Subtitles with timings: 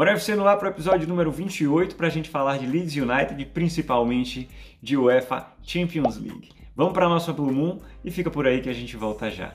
[0.00, 2.96] Bora FC no ar para o episódio número 28 para a gente falar de Leeds
[2.96, 4.48] United e principalmente
[4.80, 6.48] de UEFA Champions League.
[6.74, 9.52] Vamos para a nossa Blue Moon e fica por aí que a gente volta já.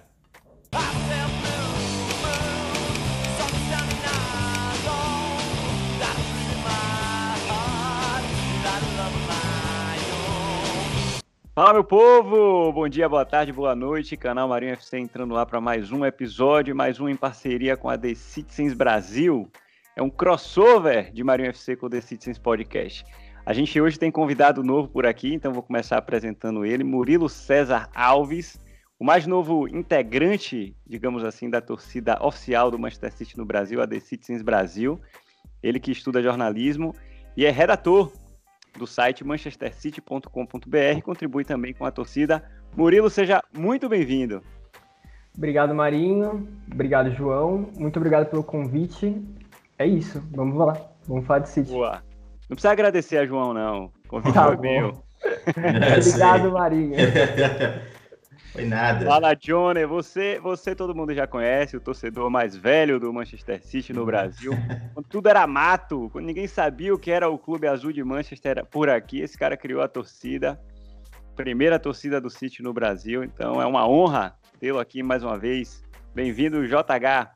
[11.55, 15.59] Fala meu povo, bom dia, boa tarde, boa noite, canal Marinho FC entrando lá para
[15.59, 19.49] mais um episódio, mais um em parceria com a The Citizens Brasil.
[19.95, 23.05] É um crossover de Marinho FC com o The Citizens Podcast.
[23.45, 27.89] A gente hoje tem convidado novo por aqui, então vou começar apresentando ele, Murilo César
[27.95, 28.59] Alves,
[28.99, 33.87] o mais novo integrante, digamos assim, da torcida oficial do Manchester City no Brasil, a
[33.87, 34.99] The Citizens Brasil.
[35.63, 36.93] Ele que estuda jornalismo
[37.37, 38.11] e é redator
[38.77, 42.43] do site manchestercity.com.br, contribui também com a torcida.
[42.75, 44.41] Murilo, seja muito bem-vindo.
[45.37, 46.47] Obrigado, Marinho.
[46.69, 47.69] Obrigado, João.
[47.77, 49.21] Muito obrigado pelo convite.
[49.77, 50.77] É isso, vamos lá.
[51.07, 51.71] Vamos falar de City.
[51.71, 52.03] Boa.
[52.49, 53.91] Não precisa agradecer a João, não.
[54.05, 54.61] O convite tá foi bom.
[54.61, 55.03] meu.
[55.99, 56.95] obrigado, Marinho.
[58.55, 59.05] Foi nada.
[59.05, 59.85] Fala, Johnny.
[59.85, 64.53] Você, você todo mundo já conhece, o torcedor mais velho do Manchester City no Brasil.
[64.93, 68.65] Quando tudo era mato, quando ninguém sabia o que era o Clube Azul de Manchester
[68.65, 70.57] por aqui, esse cara criou a torcida.
[71.35, 73.25] Primeira torcida do City no Brasil.
[73.25, 75.83] Então é uma honra tê-lo aqui mais uma vez.
[76.13, 77.35] Bem-vindo, JH.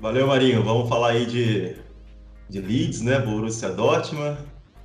[0.00, 0.62] Valeu, Marinho.
[0.62, 1.76] Vamos falar aí de,
[2.48, 3.18] de Leeds, né?
[3.18, 4.38] Borussia Dortmund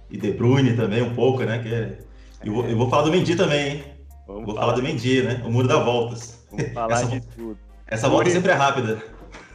[0.10, 1.60] e De Bruyne também um pouco, né?
[1.60, 1.98] Que é...
[2.44, 3.84] eu, vou, eu vou falar do Mendy também, hein?
[4.28, 4.68] Vamos Vou falar.
[4.68, 5.42] falar do Mendy, né?
[5.46, 6.46] O muro da voltas.
[6.50, 7.60] Vamos falar essa, de tudo.
[7.88, 8.36] Essa volta Murilo...
[8.36, 9.02] sempre é rápida.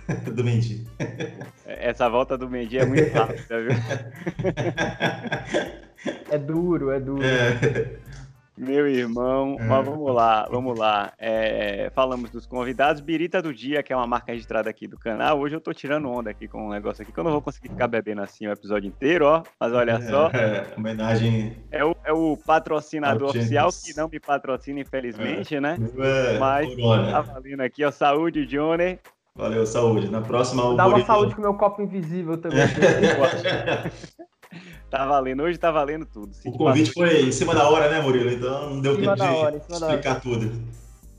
[0.32, 0.86] do Mendy.
[1.66, 3.72] Essa volta do Mendy é muito rápida, viu?
[6.30, 7.24] É duro, é duro.
[7.24, 7.96] É.
[8.56, 9.64] Meu irmão, é.
[9.64, 11.12] mas vamos lá, vamos lá.
[11.18, 13.02] É, falamos dos convidados.
[13.02, 15.38] Birita do Dia, que é uma marca registrada aqui do canal.
[15.38, 17.68] Hoje eu tô tirando onda aqui com um negócio aqui, que eu não vou conseguir
[17.68, 19.42] ficar bebendo assim o episódio inteiro, ó.
[19.60, 20.28] Mas olha é, só.
[20.28, 21.54] É, homenagem.
[21.70, 25.76] É o, é o patrocinador oficial, que não me patrocina, infelizmente, né?
[25.98, 27.12] É, mas corona.
[27.12, 27.90] tá valendo aqui, ó.
[27.90, 28.98] Saúde, Johnny.
[29.34, 30.10] Valeu, saúde.
[30.10, 30.74] Na próxima.
[30.74, 32.60] Dá uma saúde com o meu copo invisível também.
[34.90, 36.30] Tá valendo, hoje tá valendo tudo.
[36.44, 38.30] o convite foi em cima da hora, né, Murilo?
[38.30, 40.52] Então não deu tempo de hora, explicar tudo.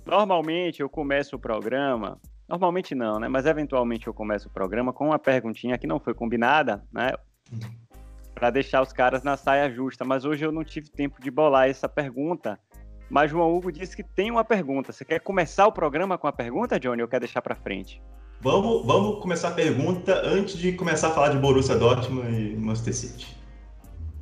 [0.06, 2.18] Normalmente eu começo o programa,
[2.48, 3.28] normalmente não, né?
[3.28, 7.12] Mas eventualmente eu começo o programa com uma perguntinha que não foi combinada, né?
[8.34, 10.06] Para deixar os caras na saia justa.
[10.06, 12.58] Mas hoje eu não tive tempo de bolar essa pergunta.
[13.10, 14.94] Mas João Hugo disse que tem uma pergunta.
[14.94, 18.02] Você quer começar o programa com a pergunta, Johnny, ou quer deixar para frente?
[18.40, 22.94] Vamos, vamos começar a pergunta antes de começar a falar de Borussia Dortmund e Manchester
[22.94, 23.37] City.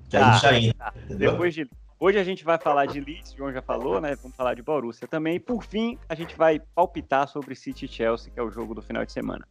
[0.10, 0.94] Que tá, a gente já entra, tá.
[1.16, 4.16] Depois de, hoje a gente vai falar de Leeds, João já falou, né?
[4.22, 5.36] Vamos falar de Borussia também.
[5.36, 8.74] E por fim, a gente vai palpitar sobre City e Chelsea, que é o jogo
[8.74, 9.48] do final de semana.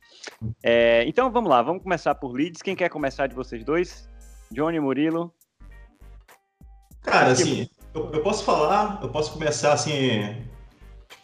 [0.62, 2.62] É, então vamos lá, vamos começar por Leeds.
[2.62, 4.08] Quem quer começar de vocês dois?
[4.50, 5.32] Johnny Murilo?
[7.02, 10.42] Cara, assim, eu, eu posso falar, eu posso começar assim.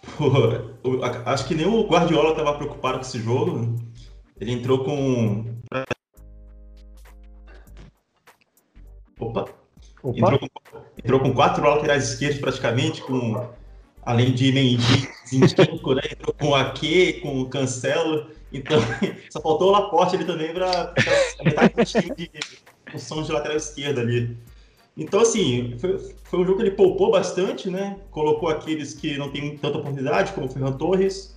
[0.02, 3.76] Tipo, acho que nem o Guardiola estava preocupado com esse jogo.
[4.38, 5.49] Ele entrou com
[9.20, 9.44] Opa!
[10.02, 10.18] Opa.
[10.18, 10.48] Entrou, com,
[10.98, 13.46] entrou com quatro laterais esquerdos praticamente, com
[14.02, 16.02] além de Mendy, Zinchenko, né?
[16.10, 18.28] Entrou com Ake, com Cancelo.
[18.52, 18.78] Então,
[19.30, 20.94] só faltou o Laporte ali também para
[21.44, 22.30] metade do time de
[22.90, 24.36] função de lateral esquerda ali.
[24.96, 27.96] Então, assim, foi, foi, um jogo que ele poupou bastante, né?
[28.10, 31.36] Colocou aqueles que não têm tanta oportunidade, como o Ferran Torres.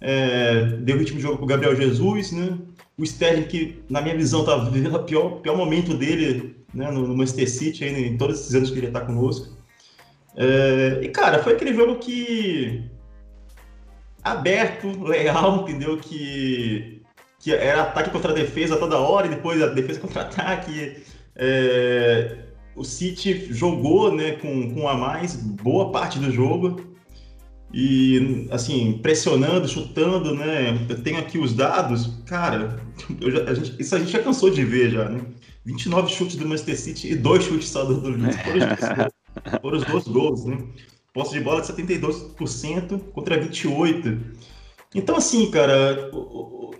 [0.00, 2.58] É, deu ritmo de jogo para o Gabriel Jesus, né?
[2.96, 7.06] O Sterling, que na minha visão estava vivendo o pior, pior momento dele né, no,
[7.06, 9.56] no Manchester City, aí, em todos esses anos que ele está conosco.
[10.36, 12.84] É, e, cara, foi aquele jogo que.
[14.22, 15.98] aberto, legal, entendeu?
[15.98, 17.02] Que,
[17.38, 21.02] que era ataque contra defesa toda hora e depois a defesa contra ataque.
[21.36, 22.38] É,
[22.74, 26.92] o City jogou né, com, com a mais boa parte do jogo
[27.72, 30.86] e assim pressionando, chutando, né?
[30.88, 32.80] Eu tenho aqui os dados, cara.
[33.20, 35.20] Já, a gente, isso a gente já cansou de ver já, né?
[35.64, 38.36] 29 chutes do Manchester City e dois chutes só do Leeds.
[39.60, 40.58] Foram os dois gols, né?
[41.12, 44.18] Posse de bola de 72% contra 28%.
[44.94, 46.10] Então, assim, cara,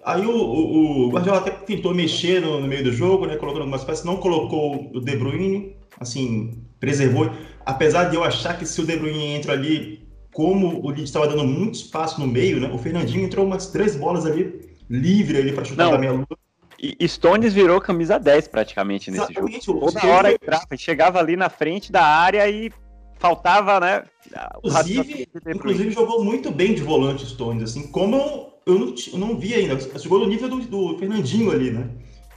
[0.04, 3.36] aí o, o, o Guardiola até tentou mexer no, no, meio do jogo, né?
[3.36, 7.30] Colocando algumas peças, não colocou o De Bruyne, assim, preservou.
[7.64, 11.26] Apesar de eu achar que se o De Bruyne entra ali, como o Leeds estava
[11.26, 12.70] dando muito espaço no meio, né?
[12.72, 16.26] O Fernandinho entrou umas três bolas ali, livre ali para chutar não, da meia lua.
[16.82, 19.86] E Stones virou camisa 10 praticamente nesse Exatamente, jogo.
[19.86, 22.72] Toda hora entrava, chegava ali na frente da área e
[23.20, 24.02] faltava, né?
[24.64, 29.54] Inclusive, inclusive jogou muito bem de volante Stones, assim, como eu, não, eu não vi
[29.54, 29.78] ainda.
[29.96, 31.88] Jogou no nível do, do, Fernandinho ali, né?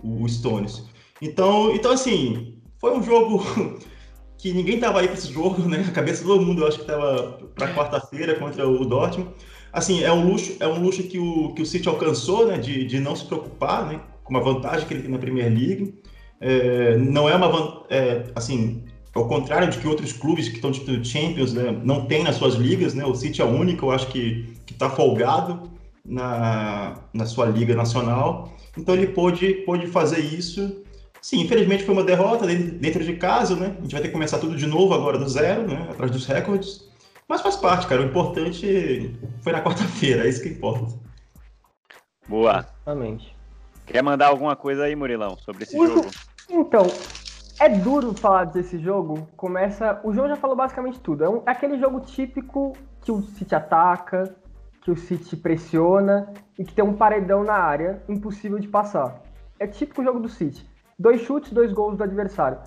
[0.04, 0.84] o Stones.
[1.22, 3.44] Então, então assim, foi um jogo
[4.38, 5.84] que ninguém estava aí para esse jogo, né?
[5.88, 9.32] A cabeça de todo mundo, eu acho que estava para quarta-feira contra o Dortmund.
[9.74, 12.58] Assim, é um luxo, é um luxo que o, que o City alcançou, né?
[12.58, 14.00] De, de não se preocupar, né?
[14.26, 15.98] Com uma vantagem que ele tem na Premier League.
[16.42, 18.84] É, não é uma é, assim,
[19.14, 22.56] ao contrário de que outros clubes que estão disputando Champions, né, não tem nas suas
[22.56, 23.06] ligas, né?
[23.06, 25.72] O City é o único, eu acho que que está folgado
[26.04, 28.52] na, na sua liga nacional.
[28.78, 30.84] Então ele pôde, pôde fazer isso
[31.26, 33.76] Sim, infelizmente foi uma derrota dentro de casa, né?
[33.80, 35.88] A gente vai ter que começar tudo de novo agora do zero, né?
[35.90, 36.88] Atrás dos recordes.
[37.28, 38.04] Mas faz parte, cara.
[38.04, 40.86] O importante foi na quarta-feira, é isso que importa.
[42.30, 42.60] Boa.
[42.60, 43.35] Exatamente.
[43.86, 46.08] Quer mandar alguma coisa aí, Murilão, sobre esse o jogo?
[46.50, 46.86] Então,
[47.60, 49.28] é duro falar desse jogo.
[49.38, 50.00] Começa.
[50.04, 51.24] O jogo já falou basicamente tudo.
[51.24, 51.38] É, um...
[51.46, 54.36] é aquele jogo típico que o City ataca,
[54.82, 59.22] que o City pressiona e que tem um paredão na área impossível de passar.
[59.60, 60.68] É típico jogo do City.
[60.98, 62.60] Dois chutes, dois gols do adversário.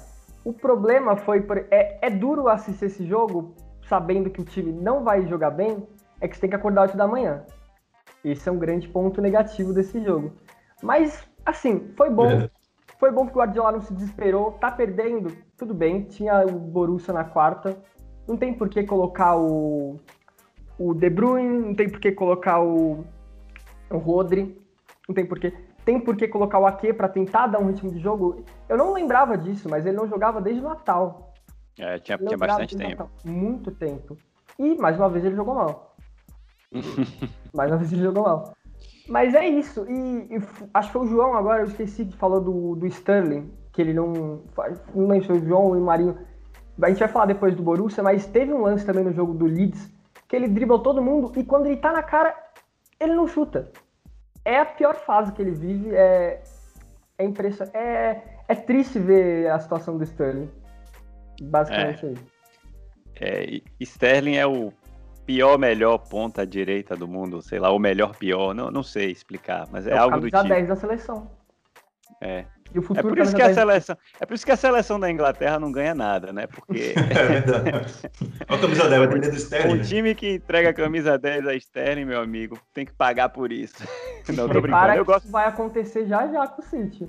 [0.44, 1.44] O problema foi.
[1.70, 3.54] É, é duro assistir esse jogo
[3.88, 5.86] sabendo que o time não vai jogar bem,
[6.20, 7.42] é que você tem que acordar 8 da manhã.
[8.24, 10.32] Esse é um grande ponto negativo desse jogo.
[10.82, 12.30] Mas, assim, foi bom.
[12.30, 12.50] É.
[12.98, 14.52] Foi bom que o Guardiola não se desesperou.
[14.52, 16.02] Tá perdendo, tudo bem.
[16.02, 17.76] Tinha o Borussia na quarta.
[18.26, 19.96] Não tem por que colocar o,
[20.78, 23.04] o De Bruyne, não tem por que colocar o,
[23.90, 24.60] o Rodri.
[25.08, 25.52] Não tem por que
[25.88, 28.44] tem por que colocar o Ake para tentar dar um ritmo de jogo.
[28.68, 31.32] Eu não lembrava disso, mas ele não jogava desde o Natal.
[31.78, 32.90] É, tinha, tinha bastante tempo.
[32.90, 33.10] Natal.
[33.24, 34.14] Muito tempo.
[34.58, 35.96] E mais uma vez ele jogou mal.
[37.54, 38.52] mais uma vez ele jogou mal.
[39.08, 39.86] Mas é isso.
[39.88, 40.42] E, e,
[40.74, 43.94] acho que foi o João agora, eu esqueci que falou do, do Sterling, que ele
[43.94, 44.42] não.
[44.94, 46.18] Não lembro se foi o João ou o Marinho.
[46.80, 49.46] A gente vai falar depois do Borussia, mas teve um lance também no jogo do
[49.46, 49.90] Leeds,
[50.28, 52.34] que ele dribla todo mundo e quando ele tá na cara,
[53.00, 53.70] ele não chuta
[54.48, 55.94] é a pior fase que ele vive.
[55.94, 56.42] É,
[57.18, 57.76] é impressionante.
[57.76, 60.50] É, é triste ver a situação do Sterling.
[61.42, 62.26] Basicamente é, isso.
[63.20, 64.72] É, Sterling é o
[65.28, 69.68] pior, melhor ponta direita do mundo, sei lá, o melhor, pior, não, não sei explicar,
[69.70, 70.42] mas é, é algo do tipo.
[70.42, 71.30] 10 da seleção.
[72.18, 72.46] É.
[72.74, 74.98] E o futuro é por isso que a seleção, é por isso que a seleção
[74.98, 76.46] da Inglaterra não ganha nada, né?
[76.46, 77.92] Porque é verdade.
[78.48, 79.72] Olha a camisa 10, vai depender do Sterling.
[79.72, 79.84] O né?
[79.84, 83.76] time que entrega a camisa 10 a Sterling, meu amigo, tem que pagar por isso.
[84.34, 84.94] Não, tô brincando.
[84.94, 85.30] Eu gosto...
[85.30, 87.06] vai acontecer já já com o City.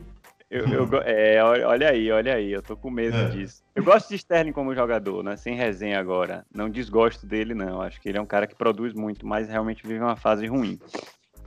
[0.49, 3.29] Eu, eu, é, olha aí, olha aí, eu tô com medo é.
[3.29, 3.63] disso.
[3.75, 5.35] Eu gosto de Sterling como jogador, né?
[5.35, 6.43] Sem resenha agora.
[6.51, 7.81] Não desgosto dele, não.
[7.81, 10.79] Acho que ele é um cara que produz muito, mas realmente vive uma fase ruim.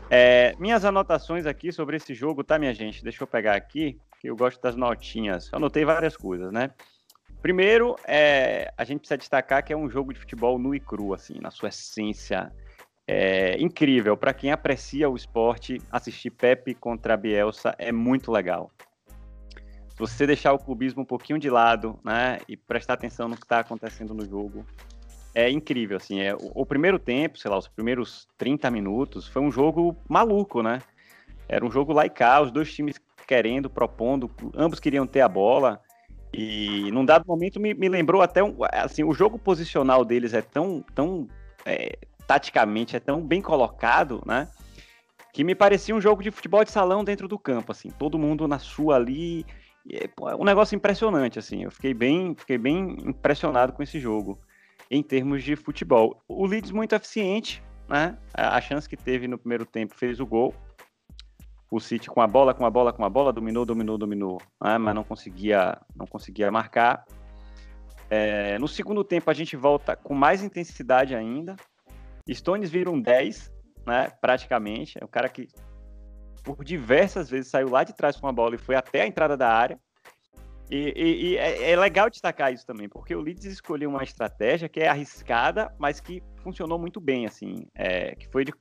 [0.08, 3.02] É, minhas anotações aqui sobre esse jogo, tá, minha gente?
[3.02, 5.50] Deixa eu pegar aqui, que eu gosto das notinhas.
[5.50, 6.70] Eu anotei várias coisas, né?
[7.40, 11.12] Primeiro, é, a gente precisa destacar que é um jogo de futebol nu e cru,
[11.12, 12.52] assim, na sua essência.
[13.04, 14.16] É incrível.
[14.16, 18.70] Para quem aprecia o esporte, assistir Pepe contra Bielsa é muito legal.
[19.98, 23.60] Você deixar o clubismo um pouquinho de lado, né, e prestar atenção no que está
[23.60, 24.64] acontecendo no jogo,
[25.34, 29.40] é incrível, assim, é, o, o, primeiro tempo, sei lá, os primeiros 30 minutos, foi
[29.40, 30.80] um jogo maluco, né?
[31.48, 35.80] Era um jogo cá, os dois times querendo, propondo, ambos queriam ter a bola,
[36.32, 40.40] e num dado momento me, me lembrou até, um, assim, o jogo posicional deles é
[40.40, 41.28] tão, tão,
[41.64, 44.48] é, taticamente, é tão bem colocado, né?
[45.32, 48.48] Que me parecia um jogo de futebol de salão dentro do campo, assim, todo mundo
[48.48, 49.46] na sua ali,
[49.90, 54.38] é, um negócio impressionante, assim, eu fiquei bem, fiquei bem impressionado com esse jogo
[54.90, 56.22] em termos de futebol.
[56.28, 58.16] O Leeds muito eficiente, né?
[58.34, 60.54] A chance que teve no primeiro tempo fez o gol.
[61.70, 64.76] O City com a bola, com a bola, com a bola, dominou, dominou, dominou, né?
[64.76, 67.06] mas não conseguia, não conseguia marcar.
[68.10, 71.56] É, no segundo tempo a gente volta com mais intensidade ainda.
[72.30, 73.50] Stones viram 10,
[73.86, 74.12] né?
[74.20, 74.98] Praticamente.
[75.00, 75.48] É o cara que
[76.42, 79.36] por diversas vezes saiu lá de trás com a bola e foi até a entrada
[79.36, 79.78] da área.
[80.70, 84.68] E, e, e é, é, legal destacar isso também, porque o Leeds escolheu uma estratégia
[84.68, 88.54] que é arriscada, mas que funcionou muito bem, assim, é, que foi de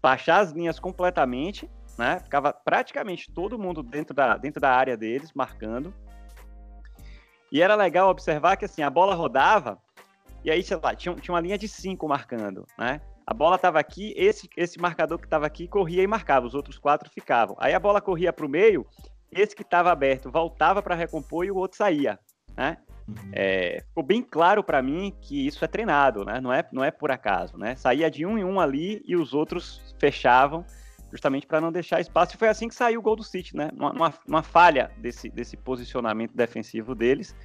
[0.00, 2.18] baixar as linhas completamente, né?
[2.20, 5.92] Ficava praticamente todo mundo dentro da, dentro da área deles, marcando.
[7.52, 9.78] E era legal observar que assim, a bola rodava,
[10.42, 13.00] e aí, sei lá, tinha, tinha uma linha de cinco marcando, né?
[13.26, 16.78] A bola estava aqui, esse, esse marcador que estava aqui corria e marcava, os outros
[16.78, 17.56] quatro ficavam.
[17.58, 18.86] Aí a bola corria para o meio
[19.30, 22.18] esse que estava aberto voltava para recompor e o outro saía,
[22.56, 22.78] né?
[23.06, 23.30] Uhum.
[23.32, 26.40] É, ficou bem claro para mim que isso é treinado, né?
[26.40, 27.74] Não é, não é por acaso, né?
[27.74, 30.64] Saía de um em um ali e os outros fechavam
[31.10, 32.34] justamente para não deixar espaço.
[32.34, 33.70] E foi assim que saiu o gol do City, né?
[33.74, 37.36] Uma, uma, falha desse, desse posicionamento defensivo deles.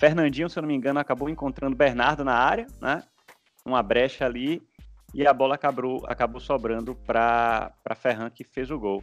[0.00, 3.02] Fernandinho, se eu não me engano, acabou encontrando Bernardo na área, né?
[3.64, 4.60] Uma brecha ali
[5.14, 9.02] e a bola acabou, acabou sobrando para Ferran, que fez o gol.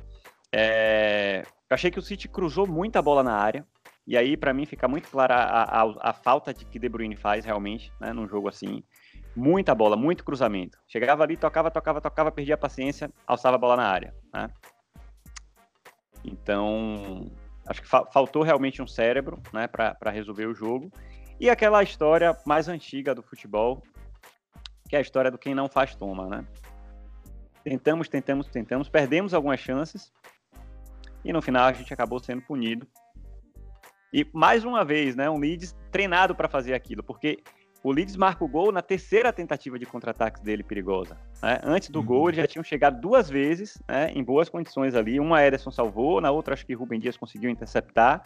[0.52, 3.66] É, Eu achei que o City cruzou muita bola na área.
[4.06, 7.16] E aí, para mim, fica muito clara a, a, a, falta de que De Bruyne
[7.16, 8.84] faz realmente, né, num jogo assim.
[9.34, 10.78] Muita bola, muito cruzamento.
[10.86, 14.14] Chegava ali, tocava, tocava, tocava, perdia a paciência, alçava a bola na área.
[14.34, 14.50] Né?
[16.26, 17.32] Então,
[17.66, 20.92] acho que fa faltou realmente um cérebro né, para resolver o jogo.
[21.40, 23.82] E aquela história mais antiga do futebol,
[24.92, 26.46] que é a história do quem não faz toma, né?
[27.64, 30.12] Tentamos, tentamos, tentamos, perdemos algumas chances
[31.24, 32.86] e no final a gente acabou sendo punido.
[34.12, 37.42] E mais uma vez, né, um Leeds treinado para fazer aquilo, porque
[37.82, 41.16] o Leeds marca o gol na terceira tentativa de contra-ataques dele perigosa.
[41.42, 41.62] Né?
[41.64, 42.06] Antes do uhum.
[42.06, 45.22] gol, eles já tinham chegado duas vezes, né, em boas condições ali.
[45.22, 48.24] Uma Ederson salvou, na outra acho que Rubem Dias conseguiu interceptar,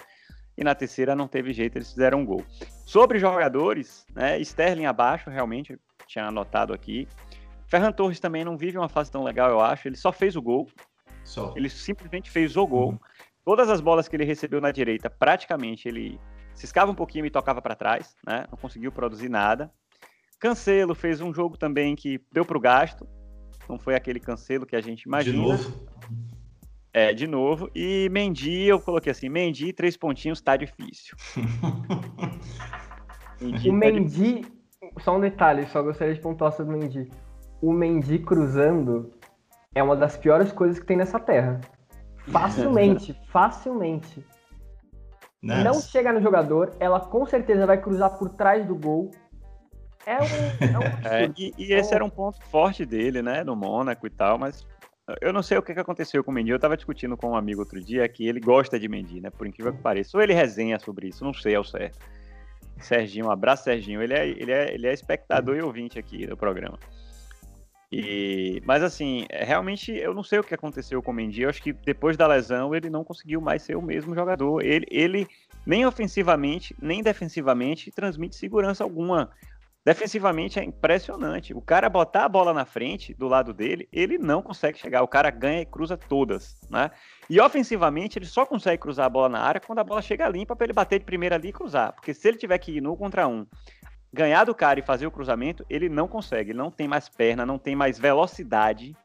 [0.57, 2.43] e na terceira não teve jeito, eles fizeram um gol.
[2.87, 7.07] Sobre jogadores, né, Sterling abaixo, realmente, tinha anotado aqui.
[7.67, 9.87] Ferran Torres também não vive uma fase tão legal, eu acho.
[9.87, 10.67] Ele só fez o gol.
[11.23, 11.53] Só.
[11.55, 12.91] Ele simplesmente fez o gol.
[12.91, 12.99] Uhum.
[13.43, 16.19] Todas as bolas que ele recebeu na direita, praticamente, ele
[16.53, 18.45] ciscava um pouquinho e tocava para trás, né?
[18.49, 19.71] Não conseguiu produzir nada.
[20.39, 23.07] Cancelo fez um jogo também que deu para o gasto.
[23.67, 25.37] Não foi aquele Cancelo que a gente imagina.
[25.37, 25.87] De novo?
[26.93, 27.69] É, de novo.
[27.75, 31.17] E Mendy, eu coloquei assim, Mendy, três pontinhos, tá difícil.
[33.41, 34.54] Mendy, o tá Mendy, difícil.
[34.99, 37.09] Só um detalhe, só gostaria de pontuar sobre o Mendy
[37.61, 39.11] o Mendy cruzando
[39.73, 41.59] é uma das piores coisas que tem nessa terra.
[42.27, 44.25] Facilmente, facilmente.
[45.41, 45.63] Nice.
[45.63, 49.11] Não chega no jogador, ela com certeza vai cruzar por trás do gol.
[50.05, 50.25] É um.
[50.25, 53.43] É, um é e, e, esse era um ponto forte dele, né?
[53.43, 54.65] No Mônaco e tal, mas
[55.21, 56.51] eu não sei o que, que aconteceu com o Mendy.
[56.51, 59.29] Eu tava discutindo com um amigo outro dia que ele gosta de Mendy, né?
[59.29, 60.17] Por incrível que pareça.
[60.17, 61.99] Ou ele resenha sobre isso, não sei ao certo.
[62.79, 64.01] Serginho, um abraço, Serginho.
[64.01, 66.77] Ele é, ele é, ele é espectador e ouvinte aqui do programa.
[67.91, 71.43] E, mas assim, é, realmente eu não sei o que aconteceu com o Mendy.
[71.43, 74.63] Eu acho que depois da lesão ele não conseguiu mais ser o mesmo jogador.
[74.63, 75.27] Ele, ele
[75.65, 79.29] nem ofensivamente, nem defensivamente transmite segurança alguma.
[79.85, 81.53] Defensivamente é impressionante.
[81.53, 85.03] O cara botar a bola na frente, do lado dele, ele não consegue chegar.
[85.03, 86.89] O cara ganha e cruza todas, né?
[87.29, 90.55] E ofensivamente ele só consegue cruzar a bola na área quando a bola chega limpa
[90.55, 91.93] para ele bater de primeira ali e cruzar.
[91.93, 93.45] Porque se ele tiver que ir no contra um
[94.11, 96.49] ganhar do cara e fazer o cruzamento, ele não consegue.
[96.49, 98.95] Ele não tem mais perna, não tem mais velocidade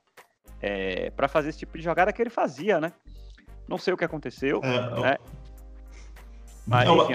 [0.62, 2.90] é, para fazer esse tipo de jogada que ele fazia, né?
[3.68, 4.62] Não sei o que aconteceu.
[4.64, 5.16] É, né?
[6.66, 7.14] Mas, enfim,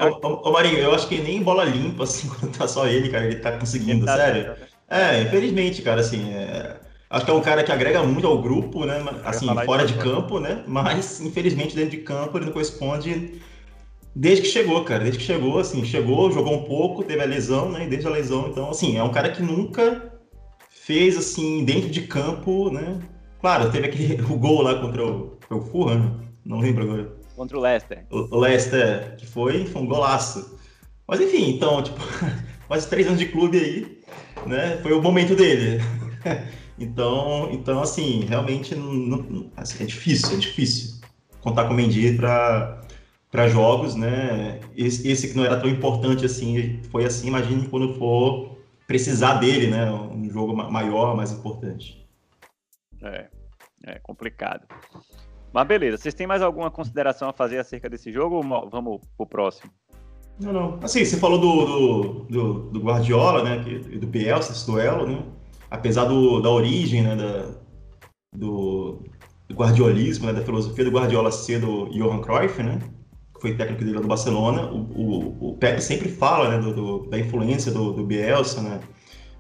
[0.52, 3.58] Marinho, eu acho que nem bola limpa, assim, quando tá só ele, cara, ele tá
[3.58, 4.54] conseguindo, tá sério.
[4.90, 6.78] É, infelizmente, cara, assim, é...
[7.10, 9.04] acho que é um cara que agrega muito ao grupo, né?
[9.24, 10.64] Assim, fora de campo, né?
[10.68, 13.42] Mas, infelizmente, dentro de campo, ele não corresponde
[14.16, 17.70] Desde que chegou, cara, desde que chegou, assim, chegou, jogou um pouco, teve a lesão,
[17.70, 17.86] né?
[17.86, 20.10] E desde a lesão, então, assim, é um cara que nunca
[20.70, 22.98] fez, assim, dentro de campo, né?
[23.42, 27.15] Claro, teve aquele o gol lá contra o, o Fulham, não lembro agora.
[27.36, 28.06] Contra o Leicester.
[28.10, 30.58] O, o Leicester, que foi, foi um golaço.
[31.08, 32.00] Mas enfim, então, tipo,
[32.68, 34.04] quase três anos de clube aí,
[34.46, 34.78] né?
[34.78, 35.82] Foi o momento dele.
[36.80, 41.02] então, então assim, realmente não, assim, é difícil, é difícil
[41.42, 42.82] contar com o Mendy para
[43.32, 44.62] para jogos, né?
[44.78, 49.68] Esse, esse, que não era tão importante assim, foi assim, imagine quando for precisar dele,
[49.68, 49.92] né?
[49.92, 52.08] Um jogo maior, mais importante.
[53.04, 53.28] É,
[53.84, 54.66] é complicado.
[55.56, 59.26] Mas beleza, vocês têm mais alguma consideração a fazer acerca desse jogo ou vamos pro
[59.26, 59.72] próximo?
[60.38, 60.80] Não, não.
[60.84, 63.64] Assim, você falou do, do, do, do Guardiola, né?
[63.98, 65.24] Do Bielsa, esse duelo, né?
[65.72, 67.16] Apesar do, da origem, né?
[67.16, 67.56] Da,
[68.36, 69.00] do,
[69.48, 70.34] do guardiolismo, né?
[70.34, 72.78] Da filosofia do Guardiola ser do Johan Cruyff, né?
[73.40, 77.20] foi técnico dele do Barcelona, o, o, o Pepe sempre fala né, do, do, da
[77.20, 78.80] influência do, do Bielsa, né,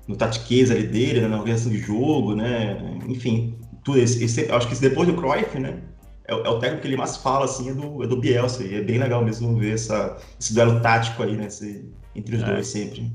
[0.07, 4.75] no tatiqueza ali dele, né, na organização de jogo, né, enfim, tudo esse, acho que
[4.75, 5.81] depois do Cruyff, né,
[6.27, 8.75] é, é, o técnico que ele mais fala, assim, é do, é do Bielsa, e
[8.75, 12.46] é bem legal mesmo ver essa, esse duelo tático aí, né, esse, entre os é.
[12.46, 13.12] dois sempre.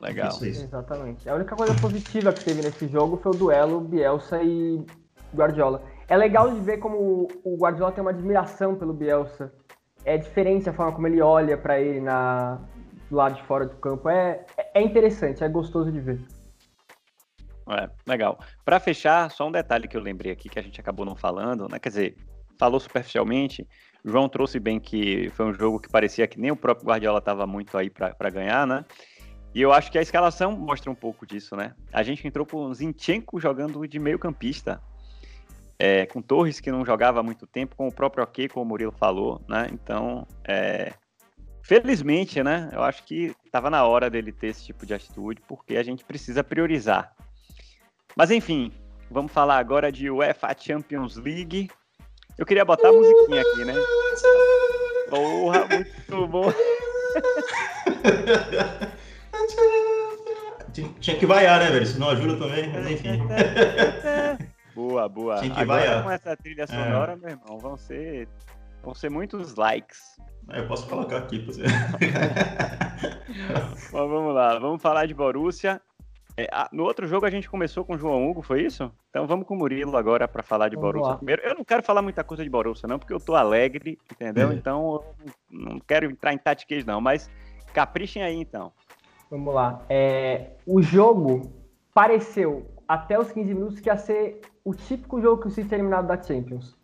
[0.00, 0.28] Legal.
[0.28, 0.64] Isso, isso.
[0.64, 1.28] Exatamente.
[1.28, 4.84] A única coisa positiva que teve nesse jogo foi o duelo Bielsa e
[5.32, 5.82] Guardiola.
[6.08, 9.52] É legal de ver como o Guardiola tem uma admiração pelo Bielsa
[10.04, 12.60] é diferente a forma como ele olha para ele na,
[13.08, 14.08] do lado de fora do campo.
[14.08, 14.44] É,
[14.74, 16.20] é interessante, é gostoso de ver.
[17.70, 18.38] É, legal.
[18.64, 21.68] Para fechar, só um detalhe que eu lembrei aqui que a gente acabou não falando,
[21.70, 21.78] né?
[21.78, 22.16] Quer dizer,
[22.62, 23.66] falou superficialmente.
[24.04, 27.44] João trouxe bem que foi um jogo que parecia que nem o próprio Guardiola estava
[27.44, 28.84] muito aí para ganhar, né?
[29.52, 31.74] E eu acho que a escalação mostra um pouco disso, né?
[31.92, 34.80] A gente entrou com Zinchenko jogando de meio campista
[35.76, 38.68] é, com Torres que não jogava há muito tempo, com o próprio Ok, como o
[38.68, 39.66] Murilo falou, né?
[39.72, 40.92] Então, é,
[41.64, 42.70] felizmente, né?
[42.72, 46.04] Eu acho que estava na hora dele ter esse tipo de atitude, porque a gente
[46.04, 47.12] precisa priorizar.
[48.16, 48.70] Mas enfim,
[49.10, 51.68] vamos falar agora de UEFA Champions League.
[52.38, 53.74] Eu queria botar a musiquinha aqui, né?
[55.10, 56.52] Porra, muito bom.
[61.00, 61.82] Tinha que vaiar, né, velho?
[61.82, 63.20] Isso não ajuda também, mas enfim.
[64.74, 65.38] Boa, boa.
[65.38, 66.02] Tinha que Agora vaiar.
[66.02, 67.16] com essa trilha sonora, é.
[67.16, 68.28] meu irmão, vão ser,
[68.82, 70.00] vão ser muitos likes.
[70.50, 71.62] É, eu posso colocar aqui pra você.
[73.92, 75.80] Mas vamos lá, vamos falar de Borussia.
[76.36, 78.90] É, no outro jogo a gente começou com o João Hugo, foi isso?
[79.10, 81.16] Então vamos com o Murilo agora para falar de vamos Borussia lá.
[81.16, 81.42] primeiro.
[81.42, 84.50] Eu não quero falar muita coisa de Borussia, não, porque eu tô alegre, entendeu?
[84.50, 84.54] É.
[84.54, 85.04] Então eu
[85.50, 87.30] não quero entrar em tatiquez, não, mas
[87.74, 88.72] caprichem aí então.
[89.30, 89.82] Vamos lá.
[89.88, 91.52] É, o jogo
[91.94, 95.76] pareceu, até os 15 minutos, que ia ser o típico jogo que o City é
[95.76, 96.76] eliminado da Champions.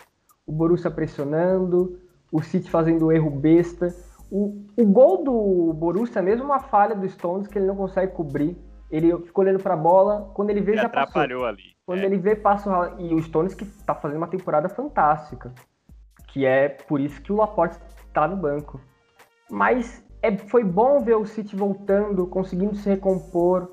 [0.47, 2.01] O Borussia pressionando,
[2.33, 3.95] o City fazendo erro besta.
[4.31, 8.13] O, o gol do Borussia é mesmo uma falha do Stones que ele não consegue
[8.13, 8.57] cobrir
[8.91, 11.47] ele ficou olhando para a bola, quando ele vê ele já atrapalhou passou.
[11.47, 11.77] ali.
[11.87, 12.05] Quando é.
[12.05, 15.53] ele vê passa e o Stones que está fazendo uma temporada fantástica,
[16.29, 18.81] que é por isso que o Laporte está no banco.
[19.51, 23.71] Mas é, foi bom ver o City voltando, conseguindo se recompor,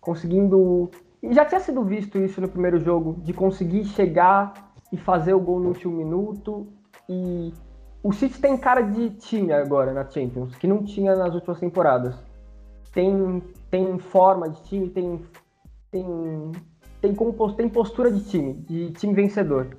[0.00, 0.90] conseguindo
[1.24, 4.52] e já tinha sido visto isso no primeiro jogo, de conseguir chegar
[4.92, 6.68] e fazer o gol no último minuto.
[7.08, 7.50] E
[8.02, 12.14] o City tem cara de time agora na Champions, que não tinha nas últimas temporadas.
[12.94, 13.42] Tem
[13.74, 15.20] tem forma de time, tem,
[15.90, 16.52] tem,
[17.00, 19.76] tem, composto, tem postura de time, de time vencedor.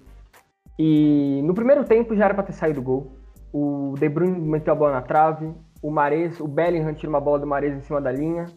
[0.77, 3.13] E no primeiro tempo já era para ter saído o gol.
[3.53, 5.49] O De Bruyne meteu a bola na trave,
[5.81, 8.47] o Mares, o Bellingham tira uma bola do Mares em cima da linha.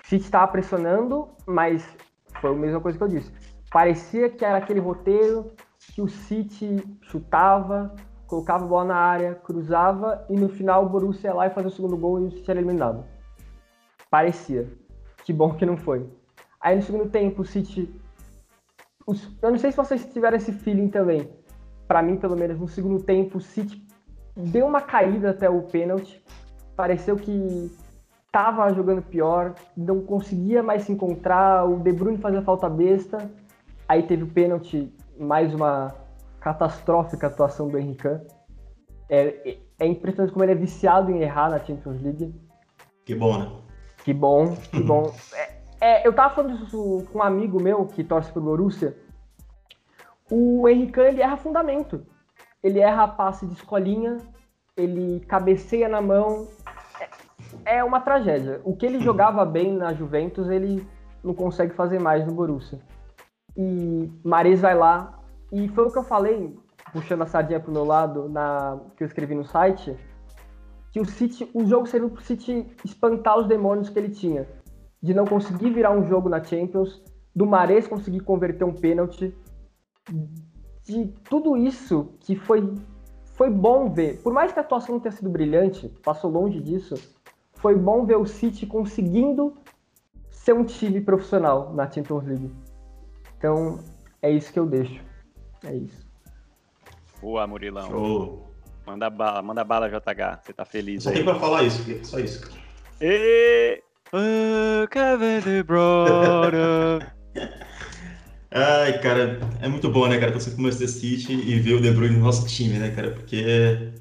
[0.00, 1.84] O City estava pressionando, mas
[2.40, 3.32] foi a mesma coisa que eu disse.
[3.72, 5.50] Parecia que era aquele roteiro
[5.92, 7.96] que o City chutava,
[8.28, 11.68] colocava a bola na área, cruzava e no final o Borussia ia lá e fazia
[11.68, 13.17] o segundo gol e o City era eliminado.
[14.10, 14.68] Parecia.
[15.24, 16.08] Que bom que não foi.
[16.60, 17.88] Aí no segundo tempo, o City.
[19.40, 21.30] Eu não sei se vocês tiveram esse feeling também.
[21.86, 23.82] Para mim, pelo menos, no segundo tempo, o City
[24.36, 26.22] deu uma caída até o pênalti.
[26.76, 27.70] Pareceu que
[28.30, 31.64] tava jogando pior, não conseguia mais se encontrar.
[31.64, 33.30] O De Bruyne fazia falta besta.
[33.88, 35.94] Aí teve o pênalti, mais uma
[36.40, 38.08] catastrófica atuação do Henrique.
[39.08, 42.34] É, é impressionante como ele é viciado em errar na Champions League.
[43.04, 43.67] Que bom, né?
[44.08, 45.12] Que bom, que bom.
[45.34, 45.50] É,
[45.82, 48.96] é, eu tava falando isso com um amigo meu que torce pro Borussia.
[50.30, 52.06] O Henrique ele erra fundamento.
[52.62, 54.16] Ele erra passe de escolinha,
[54.74, 56.48] ele cabeceia na mão.
[57.66, 58.62] É, é uma tragédia.
[58.64, 60.88] O que ele jogava bem na Juventus, ele
[61.22, 62.78] não consegue fazer mais no Borussia.
[63.54, 65.20] E Mares vai lá,
[65.52, 66.58] e foi o que eu falei,
[66.94, 69.94] puxando a sardinha pro meu lado, na, que eu escrevi no site
[70.90, 74.48] que o City, o jogo serviu para o City espantar os demônios que ele tinha,
[75.02, 77.02] de não conseguir virar um jogo na Champions,
[77.34, 79.34] do Mares conseguir converter um pênalti,
[80.84, 82.74] de tudo isso que foi
[83.38, 84.20] foi bom ver.
[84.20, 86.96] Por mais que a atuação não tenha sido brilhante, passou longe disso,
[87.54, 89.54] foi bom ver o City conseguindo
[90.28, 92.50] ser um time profissional na Champions League.
[93.36, 93.78] Então,
[94.20, 95.00] é isso que eu deixo.
[95.62, 96.04] É isso.
[97.20, 97.88] Boa, Murilão.
[97.88, 98.47] Show.
[98.88, 100.40] Manda bala, manda bala, JH.
[100.42, 101.16] Você tá feliz Só aí.
[101.16, 102.40] tem pra falar isso, só isso.
[103.02, 103.82] E...
[104.90, 107.12] Kevin brother.
[108.50, 111.90] Ai, cara, é muito bom, né, cara, torcer pro Manchester City e ver o De
[111.90, 113.92] Bruyne no nosso time, né, cara, porque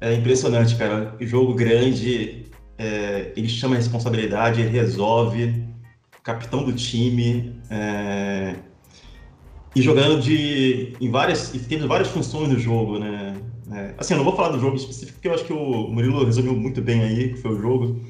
[0.00, 1.14] é impressionante, cara.
[1.20, 2.46] Jogo grande,
[2.78, 5.62] é, ele chama a responsabilidade, ele resolve,
[6.22, 8.54] capitão do time, é,
[9.74, 13.36] e jogando de, em várias, e tendo várias funções no jogo, né,
[13.72, 16.24] é, assim, eu não vou falar do jogo específico, porque eu acho que o Murilo
[16.24, 18.00] resumiu muito bem aí, que foi o jogo.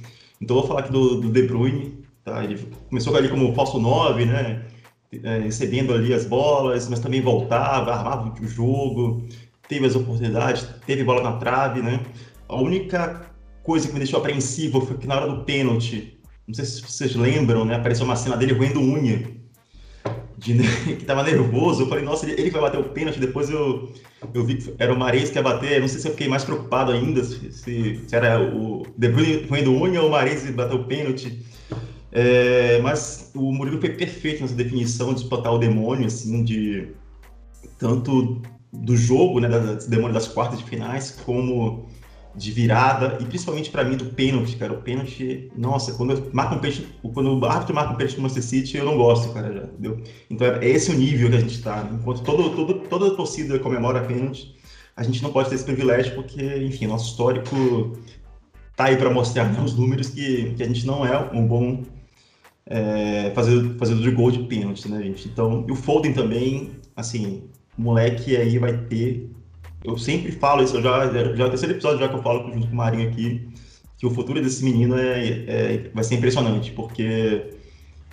[0.40, 2.44] Então eu vou falar aqui do, do De Bruyne, tá?
[2.44, 4.66] Ele começou ali como falso 9, né?
[5.22, 9.26] É, recebendo ali as bolas, mas também voltava, armava o jogo,
[9.68, 12.02] teve as oportunidades, teve bola na trave, né?
[12.48, 13.30] A única
[13.62, 17.14] coisa que me deixou apreensivo foi que na hora do pênalti, não sei se vocês
[17.14, 17.76] lembram, né?
[17.76, 19.35] Apareceu uma cena dele roendo unha
[20.38, 20.54] de,
[20.96, 21.82] que tava nervoso.
[21.82, 23.18] Eu falei, nossa, ele, ele vai bater o pênalti.
[23.20, 23.92] Depois eu,
[24.34, 25.80] eu vi que era o Mares que ia bater.
[25.80, 29.46] Não sei se eu fiquei mais preocupado ainda, se, se, se era o De Bruyne
[29.48, 31.44] roendo unha ou o Mares bater o pênalti.
[32.12, 36.88] É, mas o Murilo foi perfeito nessa definição de espantar o demônio, assim, de
[37.78, 38.40] tanto
[38.72, 41.86] do jogo, né, das demônio das quartas de finais, como
[42.36, 44.74] de virada, e principalmente para mim do pênalti, cara.
[44.74, 48.44] O pênalti, nossa, quando marca um pênalti, quando o árbitro marca um pênalti no Manchester
[48.44, 50.02] City, eu não gosto, cara, já, entendeu?
[50.28, 51.88] Então é, esse o nível que a gente tá.
[51.90, 54.54] Enquanto todo, todo, toda a torcida comemora pênalti,
[54.94, 57.98] a gente não pode ter esse privilégio, porque, enfim, nosso histórico
[58.76, 61.82] tá aí para mostrar né, os números que, que a gente não é um bom
[62.66, 65.28] é, fazedor de gol de pênalti, né, gente?
[65.28, 67.44] Então, e o Foden também, assim,
[67.78, 69.30] o moleque aí vai ter
[69.84, 72.66] eu sempre falo isso, já, já é o terceiro episódio já que eu falo junto
[72.66, 73.48] com o Marinho aqui,
[73.96, 77.52] que o futuro desse menino é, é vai ser impressionante, porque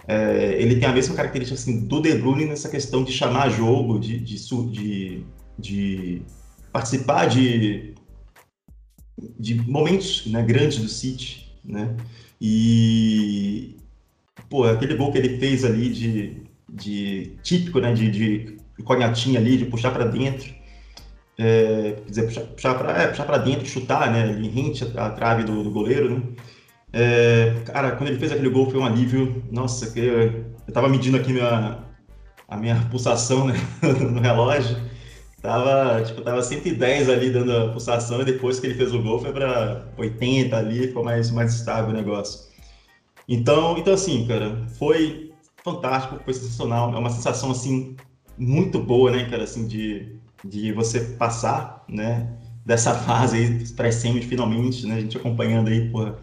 [0.08, 3.99] é, ele tem a mesma característica assim, do De Bruyne nessa questão de chamar jogo,
[3.99, 4.36] de, de,
[4.71, 5.23] de,
[5.58, 6.21] de
[6.71, 7.93] participar de,
[9.39, 11.95] de momentos né, grandes do City, né?
[12.41, 13.78] E
[14.49, 19.58] pô, aquele gol que ele fez ali de, de típico, né, de, de conhatinha ali,
[19.58, 20.54] de puxar para dentro,
[21.38, 25.63] é, quer dizer, puxar, para é, dentro, chutar, né, ele rente a, a trave do,
[25.63, 26.22] do goleiro, né?
[26.96, 29.43] É, cara, quando ele fez aquele gol foi um alívio.
[29.52, 31.80] Nossa, que eu, eu tava medindo aqui minha,
[32.48, 34.78] a minha pulsação né, no relógio.
[35.41, 39.19] Tava, tipo, tava 110 ali dando a pulsação e depois que ele fez o gol
[39.19, 42.48] foi para 80 ali, ficou mais, mais estável o negócio.
[43.28, 46.93] Então, então assim, cara, foi fantástico, foi sensacional.
[46.93, 47.96] É uma sensação, assim,
[48.38, 50.12] muito boa, né, cara, assim, de,
[50.43, 56.17] de você passar, né, dessa fase aí, pré-semi finalmente, né, a gente acompanhando aí, porra,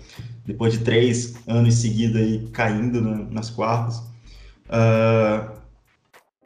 [0.44, 3.98] depois de três anos seguidos aí caindo na, nas quartas.
[4.68, 5.60] Uh,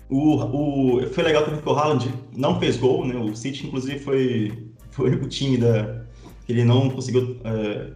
[0.08, 3.16] o, o, foi legal também que o Haaland não fez gol, né?
[3.16, 6.04] O City, inclusive, foi, foi o único time da,
[6.46, 7.90] que ele não conseguiu é,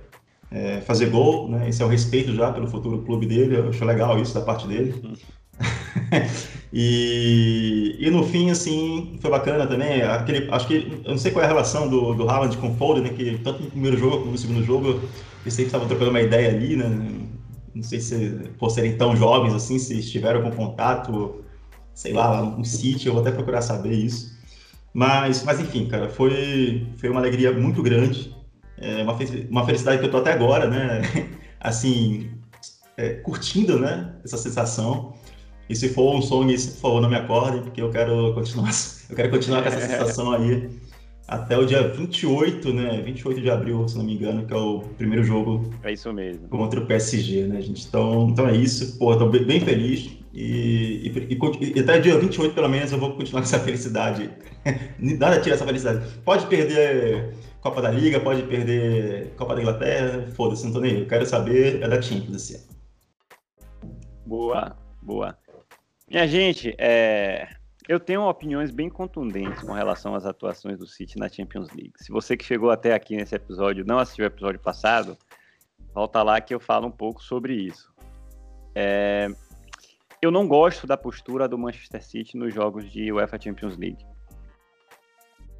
[0.50, 1.68] é, fazer gol, né?
[1.68, 4.66] Esse é o respeito já pelo futuro clube dele, eu acho legal isso da parte
[4.66, 4.94] dele.
[6.72, 10.02] e, e no fim, assim, foi bacana também.
[10.02, 12.76] Aquele, acho que, eu não sei qual é a relação do, do Haaland com o
[12.76, 13.10] Foden, né?
[13.10, 15.00] Que tanto no primeiro jogo como no segundo jogo,
[15.42, 16.88] eles sempre estavam trocando uma ideia ali, né?
[17.74, 21.44] Não sei se, por serem tão jovens assim, se estiveram com contato,
[21.94, 24.36] sei lá, um sítio, eu vou até procurar saber isso.
[24.92, 28.34] Mas, mas enfim, cara, foi, foi uma alegria muito grande,
[28.78, 29.16] é uma,
[29.50, 31.02] uma felicidade que eu tô até agora, né?
[31.60, 32.30] Assim,
[32.96, 34.14] é, curtindo, né?
[34.24, 35.14] Essa sensação.
[35.68, 38.70] E se for um sonho, por favor, não me acordem, porque eu quero continuar,
[39.10, 40.70] eu quero continuar com essa sensação aí
[41.28, 43.02] até o dia 28, né?
[43.02, 45.70] 28 de abril, se não me engano, que é o primeiro jogo.
[45.82, 46.48] É isso mesmo.
[46.48, 47.86] Contra o PSG, né, gente?
[47.86, 48.98] Então, então é isso.
[48.98, 50.16] Pô, tô bem feliz.
[50.32, 54.30] E, e, e, e até dia 28, pelo menos, eu vou continuar com essa felicidade.
[54.98, 56.18] Nada tira essa felicidade.
[56.24, 61.00] Pode perder Copa da Liga, pode perder Copa da Inglaterra, foda-se, não tô nem aí.
[61.00, 62.64] Eu quero saber é da Champions esse ano.
[64.24, 65.36] Boa, boa.
[66.10, 67.46] Minha gente, é,
[67.86, 71.92] eu tenho opiniões bem contundentes com relação às atuações do City na Champions League.
[71.96, 75.18] Se você que chegou até aqui nesse episódio não assistiu o episódio passado,
[75.94, 77.92] volta lá que eu falo um pouco sobre isso.
[78.74, 79.28] É...
[80.22, 84.04] Eu não gosto da postura do Manchester City nos jogos de UEFA Champions League.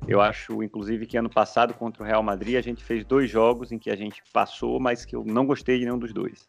[0.07, 3.71] Eu acho, inclusive, que ano passado contra o Real Madrid a gente fez dois jogos
[3.71, 6.49] em que a gente passou, mas que eu não gostei de nenhum dos dois.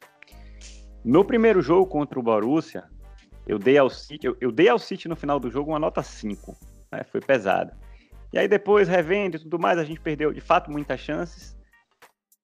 [1.03, 2.87] No primeiro jogo contra o Borussia,
[3.49, 6.03] eu dei ao City, eu, eu, dei ao City no final do jogo uma nota
[6.03, 6.55] 5.
[6.91, 7.03] Né?
[7.03, 7.75] Foi pesada.
[8.31, 11.57] E aí depois, revendo e tudo mais, a gente perdeu de fato muitas chances.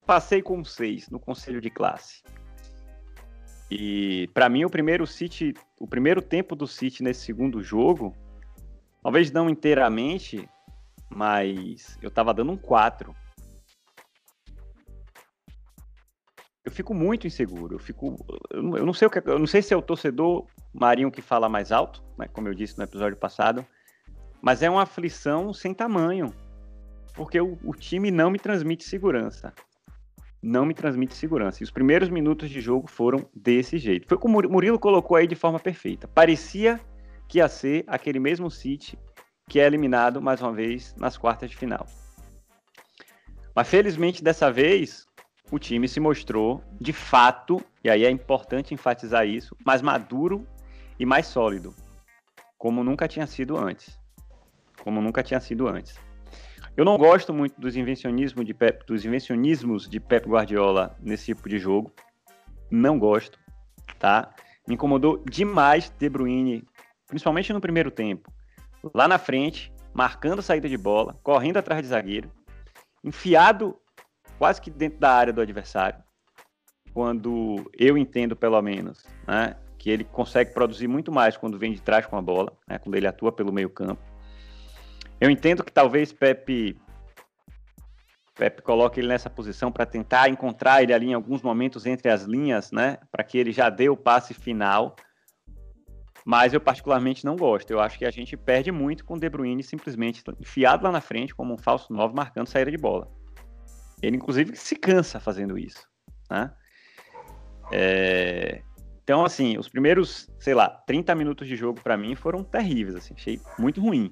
[0.03, 2.23] Passei com 6 no conselho de classe.
[3.69, 8.15] E para mim o primeiro City, o primeiro tempo do City nesse segundo jogo,
[9.03, 10.49] talvez não inteiramente,
[11.07, 13.15] mas eu tava dando um 4.
[16.65, 17.75] eu fico muito inseguro.
[17.75, 18.17] Eu fico,
[18.51, 20.47] eu não sei o que, eu não sei se é o torcedor
[20.79, 23.65] Marinho que fala mais alto, né, como eu disse no episódio passado,
[24.41, 26.33] mas é uma aflição sem tamanho,
[27.13, 29.53] porque o, o time não me transmite segurança,
[30.41, 31.63] não me transmite segurança.
[31.63, 34.07] E os primeiros minutos de jogo foram desse jeito.
[34.07, 36.07] Foi como o Murilo colocou aí de forma perfeita.
[36.07, 36.79] Parecia
[37.27, 38.99] que ia ser aquele mesmo City
[39.47, 41.87] que é eliminado mais uma vez nas quartas de final.
[43.55, 45.07] Mas felizmente dessa vez
[45.51, 50.45] o time se mostrou, de fato, e aí é importante enfatizar isso, mais maduro
[50.99, 51.73] e mais sólido,
[52.57, 53.99] como nunca tinha sido antes.
[54.83, 55.99] Como nunca tinha sido antes.
[56.77, 61.47] Eu não gosto muito dos invencionismos de Pep, dos invencionismos de Pep Guardiola nesse tipo
[61.47, 61.93] de jogo.
[62.69, 63.39] Não gosto,
[63.97, 64.33] tá?
[64.67, 66.67] Me incomodou demais De Bruyne,
[67.07, 68.31] principalmente no primeiro tempo,
[68.93, 72.29] lá na frente, marcando a saída de bola, correndo atrás de zagueiro,
[73.03, 73.79] enfiado
[74.37, 76.03] quase que dentro da área do adversário,
[76.93, 79.55] quando eu entendo, pelo menos, né,
[79.85, 82.95] que ele consegue produzir muito mais quando vem de trás com a bola, né, quando
[82.95, 84.01] ele atua pelo meio campo.
[85.21, 86.75] Eu entendo que talvez Pepe
[88.33, 92.23] Pepe coloque ele nessa posição para tentar encontrar ele ali em alguns momentos entre as
[92.23, 94.95] linhas, né, para que ele já dê o passe final.
[96.25, 97.69] Mas eu particularmente não gosto.
[97.69, 100.99] Eu acho que a gente perde muito com o De Bruyne simplesmente enfiado lá na
[100.99, 103.07] frente como um falso 9 marcando saída de bola.
[104.01, 105.87] Ele, inclusive, se cansa fazendo isso.
[106.27, 106.51] Né?
[107.71, 108.63] É...
[109.05, 113.13] Então, assim, os primeiros, sei lá, 30 minutos de jogo para mim foram terríveis, assim,
[113.15, 114.11] achei muito ruim.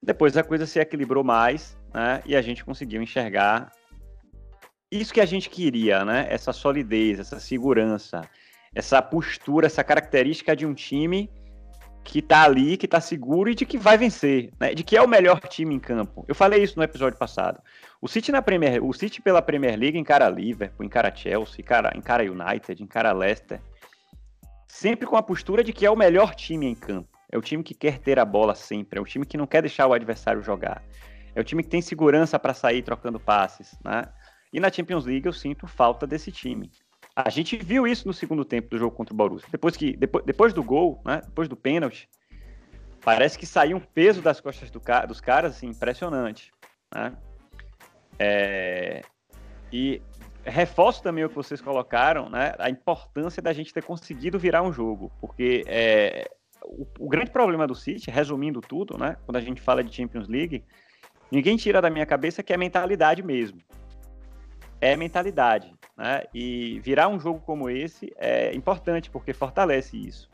[0.00, 2.22] Depois a coisa se equilibrou mais, né?
[2.24, 3.72] E a gente conseguiu enxergar
[4.88, 6.28] isso que a gente queria, né?
[6.30, 8.22] Essa solidez, essa segurança,
[8.72, 11.28] essa postura, essa característica de um time
[12.02, 14.74] que tá ali, que tá seguro e de que vai vencer, né?
[14.74, 16.24] De que é o melhor time em campo.
[16.26, 17.60] Eu falei isso no episódio passado.
[18.00, 22.24] O City na Premier, o City pela Premier League encara Liverpool, encara Chelsea, encara, encara
[22.24, 23.60] United, encara Leicester,
[24.66, 27.08] sempre com a postura de que é o melhor time em campo.
[27.30, 29.62] É o time que quer ter a bola sempre, é o time que não quer
[29.62, 30.82] deixar o adversário jogar.
[31.34, 34.08] É o time que tem segurança para sair trocando passes, né?
[34.52, 36.72] E na Champions League eu sinto falta desse time.
[37.14, 39.48] A gente viu isso no segundo tempo do jogo contra o Borussia.
[39.50, 42.08] Depois, que, depois, depois do gol, né, depois do pênalti,
[43.04, 46.52] parece que saiu um peso das costas do, dos caras assim, impressionante.
[46.94, 47.12] Né?
[48.18, 49.02] É,
[49.72, 50.00] e
[50.44, 54.72] reforço também o que vocês colocaram, né, a importância da gente ter conseguido virar um
[54.72, 56.30] jogo, porque é,
[56.64, 60.28] o, o, grande problema do City, resumindo tudo, né, quando a gente fala de Champions
[60.28, 60.64] League,
[61.30, 63.60] ninguém tira da minha cabeça que é mentalidade mesmo
[64.80, 65.72] é mentalidade.
[65.96, 66.22] Né?
[66.32, 70.30] E virar um jogo como esse é importante porque fortalece isso.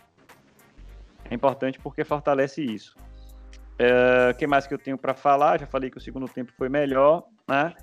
[1.28, 2.96] É importante porque fortalece isso.
[2.98, 5.60] O é, que mais que eu tenho para falar?
[5.60, 7.74] Já falei que o segundo tempo foi melhor, né?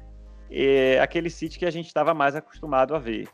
[0.49, 3.27] E aquele City que a gente estava mais acostumado a ver.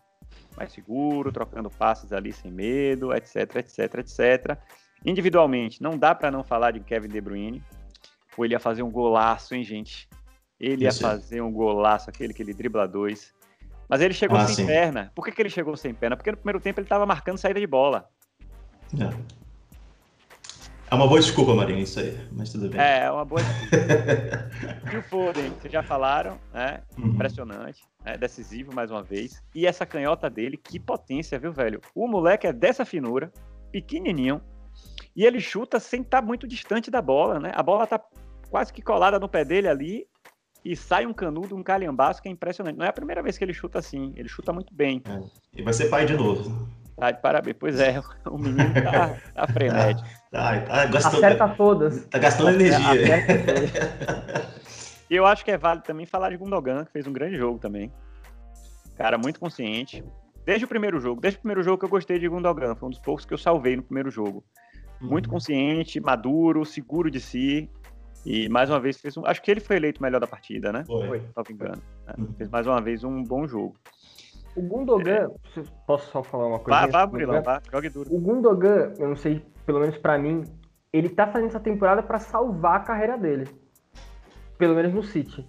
[0.57, 4.57] Mais seguro, trocando passes ali sem medo, etc, etc, etc.
[5.05, 7.63] Individualmente, não dá para não falar de Kevin De Bruyne.
[8.37, 10.09] Ou ele ia fazer um golaço, hein, gente?
[10.59, 11.01] Ele Isso.
[11.01, 13.33] ia fazer um golaço, aquele que ele dribla dois.
[13.87, 14.65] Mas ele chegou ah, sem sim.
[14.67, 15.11] perna.
[15.15, 16.15] Por que, que ele chegou sem perna?
[16.15, 18.07] Porque no primeiro tempo ele estava marcando saída de bola.
[18.93, 19.13] É.
[20.91, 22.79] é uma boa desculpa, Marinho, isso aí, mas tudo bem.
[22.79, 23.75] É, é uma boa desculpa.
[24.93, 26.81] e o Foden, vocês já falaram, né?
[26.97, 27.07] Uhum.
[27.07, 29.41] Impressionante, é decisivo mais uma vez.
[29.55, 31.81] E essa canhota dele, que potência, viu, velho?
[31.95, 33.31] O moleque é dessa finura,
[33.71, 34.41] pequenininho,
[35.15, 37.51] e ele chuta sem estar tá muito distante da bola, né?
[37.55, 37.99] A bola tá
[38.49, 40.07] quase que colada no pé dele ali,
[40.63, 42.77] e sai um canudo, um calhambaço que é impressionante.
[42.77, 45.01] Não é a primeira vez que ele chuta assim, ele chuta muito bem.
[45.05, 45.59] É.
[45.59, 46.67] E vai ser pai de novo.
[46.97, 47.55] Tá de parabéns.
[47.57, 50.07] Pois é, o menino tá, tá frenético.
[50.29, 52.05] Tá, tá, gastando, Acerta todas.
[52.05, 53.25] Tá gastando energia.
[55.09, 57.57] E eu acho que é válido também falar de Gundogan, que fez um grande jogo
[57.57, 57.91] também.
[58.95, 60.03] Cara, muito consciente.
[60.45, 62.91] Desde o primeiro jogo, desde o primeiro jogo que eu gostei de Gundogan, foi um
[62.91, 64.43] dos poucos que eu salvei no primeiro jogo.
[65.01, 65.33] Muito uhum.
[65.33, 67.69] consciente, maduro, seguro de si.
[68.25, 69.25] E mais uma vez fez um.
[69.25, 70.83] Acho que ele foi eleito melhor da partida, né?
[70.85, 71.21] Foi.
[71.33, 71.81] foi me engano.
[72.05, 72.13] Né?
[72.37, 73.75] Fez mais uma vez um bom jogo.
[74.55, 75.63] O Gundogan, é...
[75.85, 76.81] posso só falar uma coisa?
[76.81, 78.13] Vá, vá, Burilão, vá, jogue duro.
[78.13, 80.43] O Gundogan, eu não sei, pelo menos para mim,
[80.91, 83.47] ele tá fazendo essa temporada para salvar a carreira dele.
[84.57, 85.47] Pelo menos no City.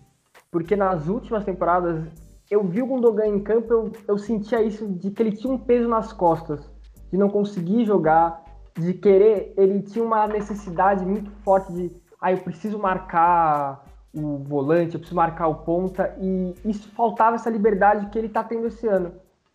[0.50, 2.04] Porque nas últimas temporadas,
[2.50, 5.58] eu vi o Gundogan em campo, eu, eu sentia isso de que ele tinha um
[5.58, 6.70] peso nas costas,
[7.10, 8.44] de não conseguir jogar,
[8.78, 14.94] de querer, ele tinha uma necessidade muito forte de ah, eu preciso marcar o volante,
[14.94, 18.86] eu preciso marcar o ponta, e isso faltava essa liberdade que ele está tendo esse
[18.86, 19.12] ano.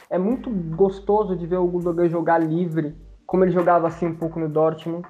[0.10, 4.39] É muito gostoso de ver o Gundogan jogar livre, como ele jogava assim um pouco
[4.39, 5.08] no Dortmund.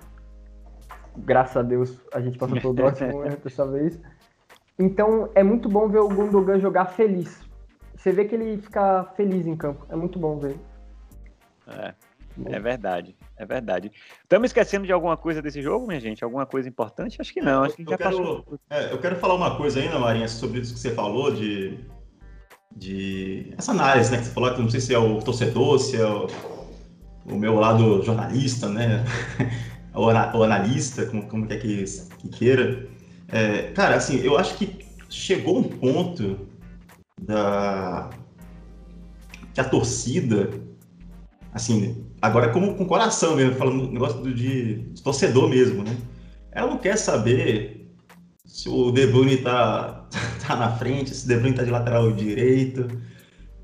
[1.17, 3.99] Graças a Deus a gente passou pelo Dortmund né, dessa vez.
[4.77, 7.45] Então é muito bom ver o Gundogan jogar feliz.
[7.95, 9.85] Você vê que ele fica feliz em campo.
[9.89, 10.59] É muito bom ver.
[11.67, 11.93] É,
[12.45, 13.15] é verdade.
[13.37, 13.91] É verdade.
[14.23, 16.23] Estamos esquecendo de alguma coisa desse jogo, minha gente?
[16.23, 17.17] Alguma coisa importante?
[17.19, 17.63] Acho que não.
[17.63, 18.59] Acho que eu já quero, passou.
[18.69, 21.79] É, eu quero falar uma coisa ainda, Marinha, sobre isso que você falou de,
[22.75, 24.17] de essa análise, né?
[24.17, 26.27] Que você falou que não sei se é o torcedor, se é o,
[27.25, 29.03] o meu lado jornalista, né?
[29.93, 32.87] ou, analista, como, como que, que queira.
[33.29, 36.47] É, cara, assim, eu acho que chegou um ponto
[37.21, 38.09] da
[39.53, 40.49] que a torcida,
[41.53, 45.95] assim, Agora, como com coração mesmo, falando negócio de, de, torcedor mesmo, né?
[46.51, 47.87] Ela não quer saber
[48.43, 50.07] se o De Bruyne tá,
[50.45, 52.87] tá na frente, se o De Bruyne tá de lateral direito,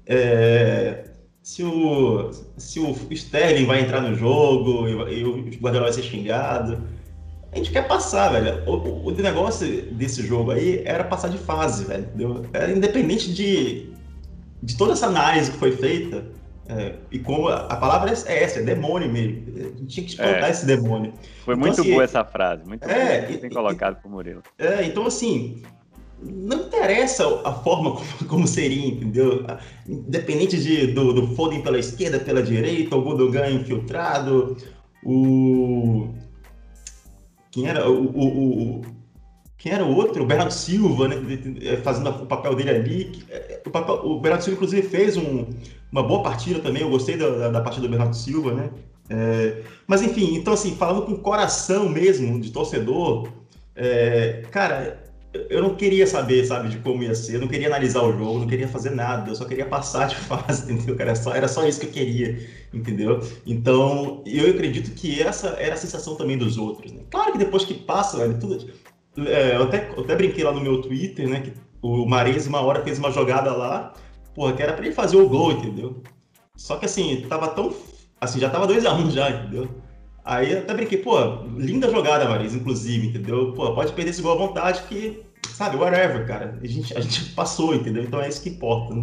[0.06, 1.06] é,
[1.42, 6.04] se, o, se o Sterling vai entrar no jogo e, e o Guardiola vai ser
[6.04, 6.84] xingado.
[7.52, 8.64] A gente quer passar, velho.
[8.70, 12.04] O, o, negócio desse jogo aí era passar de fase, velho.
[12.04, 12.46] Entendeu?
[12.54, 13.92] Era independente de,
[14.62, 16.24] de toda essa análise que foi feita
[16.70, 19.44] é, e como a, palavra é essa, é demônio mesmo.
[19.56, 20.52] A gente tinha que espantar é.
[20.52, 21.14] esse demônio.
[21.44, 24.42] Foi então, muito assim, boa essa frase, muito é, bem colocado por Murilo.
[24.58, 25.62] É, então assim,
[26.22, 29.46] não interessa a forma como, como seria, entendeu?
[29.88, 34.56] Independente de, do, do Foden pela esquerda, pela direita, o Gundogan infiltrado,
[35.04, 36.10] o...
[37.52, 37.90] Quem era?
[37.90, 38.82] O, o, o,
[39.62, 40.24] quem era o outro?
[40.24, 41.16] O Bernardo Silva, né?
[41.84, 43.26] Fazendo o papel dele ali.
[43.30, 45.46] É, o, papel, o Bernardo Silva, inclusive, fez um,
[45.92, 46.82] uma boa partida também.
[46.82, 48.72] Eu gostei da, da partida do Bernardo Silva, né?
[49.10, 53.28] É, mas enfim, então assim, falando com coração mesmo de torcedor,
[53.76, 55.02] É, cara,
[55.34, 58.40] eu não queria saber, sabe, de como ia ser, eu não queria analisar o jogo,
[58.40, 61.12] não queria fazer nada, eu só queria passar de fase, entendeu, cara?
[61.12, 62.38] Era só, era só isso que eu queria,
[62.74, 63.20] entendeu?
[63.46, 67.04] Então, eu acredito que essa era a sensação também dos outros, né?
[67.10, 68.58] Claro que depois que passa, velho, tudo...
[69.18, 72.62] É, eu, até, eu até brinquei lá no meu Twitter, né, que o Mares uma
[72.62, 73.94] hora fez uma jogada lá,
[74.34, 76.02] porra, que era pra ele fazer o gol, entendeu?
[76.56, 77.74] Só que assim, tava tão...
[78.20, 79.68] Assim, já tava 2x1 um já, entendeu?
[80.24, 81.18] Aí eu até brinquei, pô,
[81.58, 83.54] linda jogada, Marisa, inclusive, entendeu?
[83.54, 86.60] Pô, pode perder esse gol à vontade que, sabe, whatever, cara.
[86.62, 88.04] A gente, a gente passou, entendeu?
[88.04, 88.94] Então é isso que importa,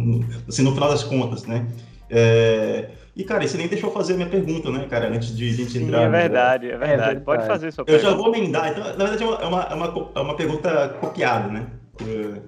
[0.47, 1.67] assim, no final das contas, né?
[2.09, 2.89] É...
[3.15, 5.71] E, cara, você nem deixou fazer a minha pergunta, né, cara, antes de a gente
[5.71, 6.03] Sim, entrar.
[6.03, 6.91] É verdade, é verdade.
[6.91, 7.19] É verdade.
[7.21, 8.07] Pode fazer sua pergunta.
[8.07, 8.71] Eu já vou emendar.
[8.71, 11.67] Então, na verdade, é uma, é uma, é uma pergunta copiada, né?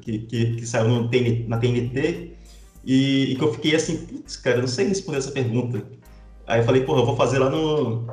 [0.02, 2.38] Que, que, que saiu no TN, na TNT
[2.86, 5.84] e, e, que eu fiquei assim, putz, cara, eu não sei responder essa pergunta.
[6.48, 8.08] Aí eu falei, porra, eu vou fazer lá no,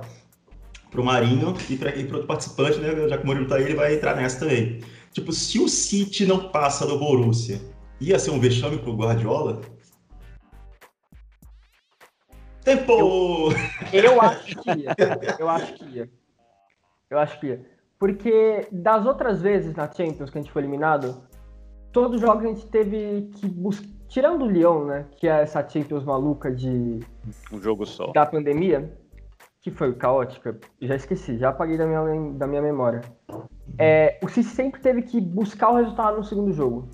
[0.91, 3.09] para o Marinho e para outro participante, né?
[3.09, 4.81] Já que o Murilo tá aí, ele vai entrar nessa também.
[5.13, 7.61] Tipo, se o City não passa do Borussia,
[8.01, 9.61] ia ser um vexame pro Guardiola?
[12.69, 13.49] Tempo!
[13.91, 14.95] Eu, eu acho que ia.
[15.39, 16.11] Eu acho que ia.
[17.09, 17.65] Eu acho que ia.
[17.99, 21.23] Porque das outras vezes na Champions que a gente foi eliminado,
[21.93, 23.89] todos os jogos a gente teve que buscar.
[24.09, 25.07] Tirando o Lyon, né?
[25.17, 27.01] Que é essa Champions maluca de.
[27.51, 28.13] Um jogo só.
[28.13, 28.95] Da pandemia
[29.63, 33.01] que foi caótica, já esqueci, já apaguei da minha, da minha memória.
[33.79, 36.89] É, o City sempre teve que buscar o resultado no segundo jogo.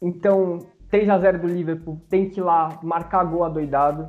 [0.00, 0.58] Então,
[0.90, 4.08] 3 a 0 do Liverpool, tem que ir lá marcar gol adoidado.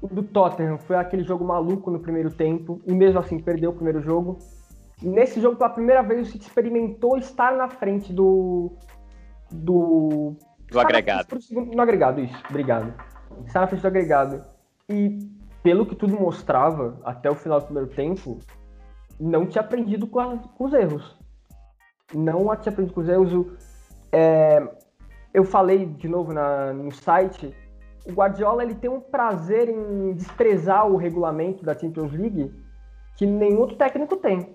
[0.00, 3.74] O do Tottenham foi aquele jogo maluco no primeiro tempo, e mesmo assim perdeu o
[3.74, 4.38] primeiro jogo.
[5.02, 8.72] Nesse jogo, pela primeira vez, o City experimentou estar na frente do.
[9.50, 10.34] Do.
[10.70, 11.28] Do agregado.
[11.50, 12.92] no agregado, isso, obrigado.
[13.46, 14.42] Estar na frente do agregado.
[14.88, 15.18] E
[15.62, 18.38] pelo que tudo mostrava até o final do primeiro tempo,
[19.18, 21.16] não tinha aprendido com, a, com os erros.
[22.14, 23.46] Não tinha aprendido com os erros.
[24.12, 24.62] É,
[25.34, 27.54] eu falei de novo na, no site,
[28.08, 32.52] o Guardiola ele tem um prazer em desprezar o regulamento da Champions League
[33.16, 34.54] que nenhum outro técnico tem.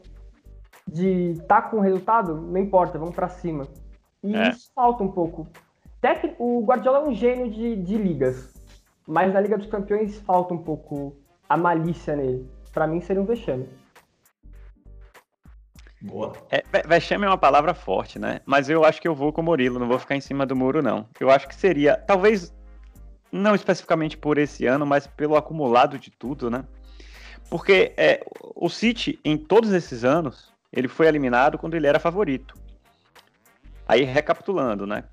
[0.88, 3.68] De estar tá com o resultado, não importa, vamos para cima.
[4.24, 4.50] E é.
[4.50, 5.48] isso falta um pouco.
[6.40, 8.54] O Guardiola é um gênio de, de ligas.
[9.08, 11.16] Mas na Liga dos Campeões falta um pouco
[11.48, 12.50] a malícia nele.
[12.72, 13.68] Para mim seria um vexame.
[16.02, 16.34] Boa.
[16.50, 18.42] É, vexame é uma palavra forte, né?
[18.46, 20.56] Mas eu acho que eu vou com o Murilo, não vou ficar em cima do
[20.56, 21.08] muro, não.
[21.20, 22.52] Eu acho que seria, talvez,
[23.32, 26.66] não especificamente por esse ano, mas pelo acumulado de tudo, né?
[27.50, 28.24] Porque é,
[28.56, 32.56] o City, em todos esses anos, ele foi eliminado quando ele era favorito.
[33.88, 35.04] Aí, recapitulando, né?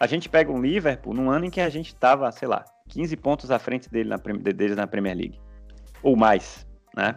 [0.00, 3.16] A gente pega um Liverpool num ano em que a gente estava, sei lá, 15
[3.16, 5.40] pontos à frente dele na, deles na Premier League.
[6.02, 7.14] Ou mais, né?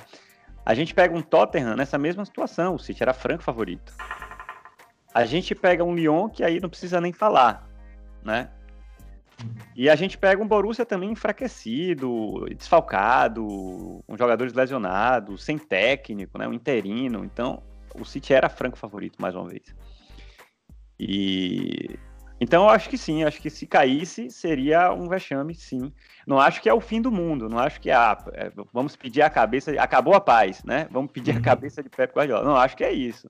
[0.65, 3.93] A gente pega um Tottenham nessa mesma situação, o City era franco favorito.
[5.13, 7.65] A gente pega um Lyon que aí não precisa nem falar,
[8.23, 8.49] né?
[9.75, 13.45] E a gente pega um Borussia também enfraquecido, desfalcado,
[14.07, 16.47] com jogadores lesionados, sem técnico, né?
[16.47, 17.23] Um interino.
[17.25, 17.61] Então,
[17.93, 19.75] o City era franco favorito mais uma vez.
[20.99, 21.97] E
[22.39, 25.91] então eu acho que sim, acho que se caísse seria um vexame, sim.
[26.27, 29.21] Não acho que é o fim do mundo, não acho que ah, é, vamos pedir
[29.21, 30.87] a cabeça, acabou a paz, né?
[30.91, 31.41] Vamos pedir a uhum.
[31.41, 32.43] cabeça de Pep Guardiola.
[32.43, 33.29] Não acho que é isso.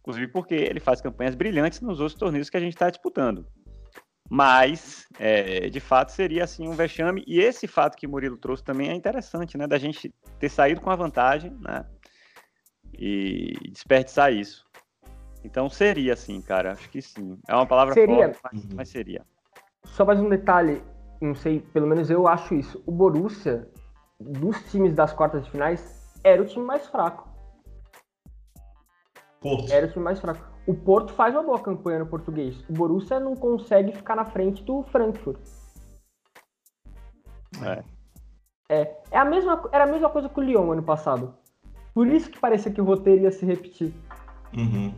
[0.00, 3.46] Inclusive porque ele faz campanhas brilhantes nos outros torneios que a gente está disputando.
[4.30, 7.24] Mas, é, de fato, seria assim um vexame.
[7.26, 9.66] E esse fato que o Murilo trouxe também é interessante, né?
[9.66, 11.86] Da gente ter saído com a vantagem, né?
[12.92, 14.66] E desperdiçar isso.
[15.42, 16.72] Então seria sim, cara.
[16.72, 17.38] Acho que sim.
[17.48, 18.34] É uma palavra seria.
[18.34, 19.24] forte, mas, mas seria.
[19.84, 20.82] Só mais um detalhe,
[21.20, 22.82] não sei, pelo menos eu acho isso.
[22.86, 23.66] O Borussia,
[24.20, 27.28] dos times das quartas de finais, era o time mais fraco.
[29.40, 29.72] Porto.
[29.72, 30.57] Era o time mais fraco.
[30.68, 32.54] O Porto faz uma boa campanha no português.
[32.68, 35.38] O Borussia não consegue ficar na frente do Frankfurt.
[37.64, 37.82] É.
[38.70, 41.32] É, é a mesma, era a mesma coisa com o Lyon ano passado.
[41.94, 43.94] Por isso que parecia que o roteiro ia se repetir.
[44.54, 44.92] Uhum.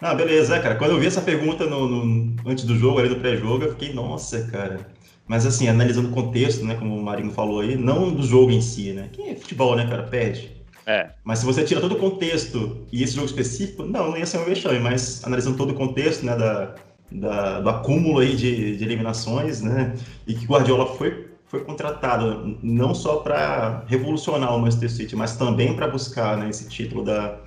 [0.00, 0.76] Ah, beleza, cara.
[0.76, 3.92] Quando eu vi essa pergunta no, no antes do jogo, ali no pré-jogo, eu fiquei,
[3.92, 4.86] nossa, cara.
[5.26, 8.60] Mas assim, analisando o contexto, né, como o Marinho falou aí, não do jogo em
[8.60, 9.08] si, né?
[9.10, 10.04] Que é futebol, né, cara?
[10.04, 10.59] Perde.
[10.86, 11.10] É.
[11.24, 14.38] Mas se você tira todo o contexto e esse jogo específico, não, não ia ser
[14.38, 16.74] um vexame, mas analisando todo o contexto, né, da,
[17.12, 19.94] da do acúmulo aí de, de eliminações, né,
[20.26, 25.74] e que Guardiola foi foi contratado não só para revolucionar o Manchester City, mas também
[25.74, 27.40] para buscar né, esse título da,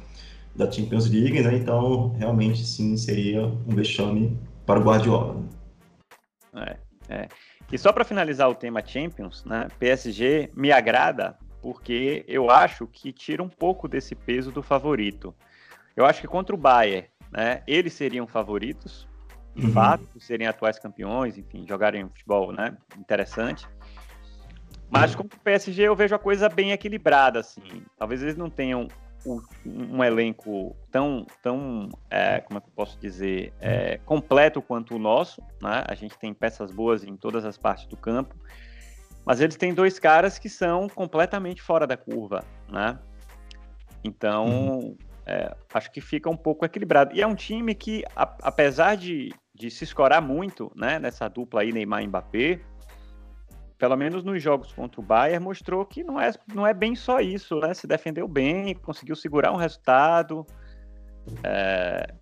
[0.53, 1.55] da Champions League, né?
[1.55, 5.41] Então, realmente, sim, seria um vexame para o Guardiola.
[6.53, 6.75] É,
[7.07, 7.27] é.
[7.71, 9.69] E só para finalizar o tema Champions, né?
[9.79, 15.33] PSG me agrada porque eu acho que tira um pouco desse peso do favorito.
[15.95, 19.07] Eu acho que contra o Bayern né, eles seriam favoritos,
[19.55, 19.71] de uhum.
[19.71, 23.65] fato, serem atuais campeões, enfim, jogarem um futebol né, interessante.
[24.89, 27.61] Mas como o PSG eu vejo a coisa bem equilibrada, assim.
[27.97, 28.89] Talvez eles não tenham
[29.65, 34.99] um elenco tão, tão é, como é que eu posso dizer, é, completo quanto o
[34.99, 35.41] nosso.
[35.61, 35.81] Né?
[35.87, 38.35] A gente tem peças boas em todas as partes do campo,
[39.25, 42.43] mas eles têm dois caras que são completamente fora da curva.
[42.69, 42.97] Né?
[44.03, 44.97] Então, uhum.
[45.25, 47.15] é, acho que fica um pouco equilibrado.
[47.15, 51.61] E é um time que, a, apesar de, de se escorar muito né, nessa dupla
[51.61, 52.59] aí, Neymar e Mbappé,
[53.77, 57.19] pelo menos nos jogos contra o Bayern, mostrou que não é, não é bem só
[57.19, 57.73] isso, né?
[57.73, 60.45] Se defendeu bem, conseguiu segurar um resultado.
[61.43, 62.13] É...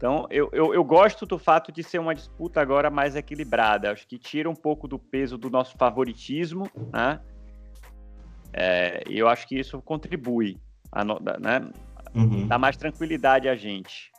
[0.00, 3.92] Então, eu, eu, eu, gosto do fato de ser uma disputa agora mais equilibrada.
[3.92, 7.20] Acho que tira um pouco do peso do nosso favoritismo, né?
[8.50, 10.56] É, e eu acho que isso contribui,
[10.90, 11.70] a, né?
[12.14, 12.46] Uhum.
[12.46, 14.10] Dá mais tranquilidade a gente.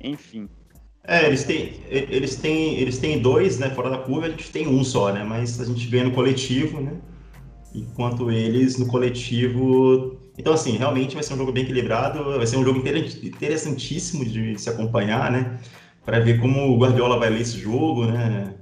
[0.00, 0.48] Enfim.
[1.02, 4.68] É, eles têm, eles têm, eles têm dois, né, fora da curva, a gente tem
[4.68, 6.96] um só, né, mas a gente ganha no coletivo, né,
[7.74, 10.19] enquanto eles no coletivo...
[10.40, 14.58] Então, assim, realmente vai ser um jogo bem equilibrado, vai ser um jogo interessantíssimo de
[14.58, 15.60] se acompanhar, né,
[16.02, 18.54] para ver como o Guardiola vai ler esse jogo, né,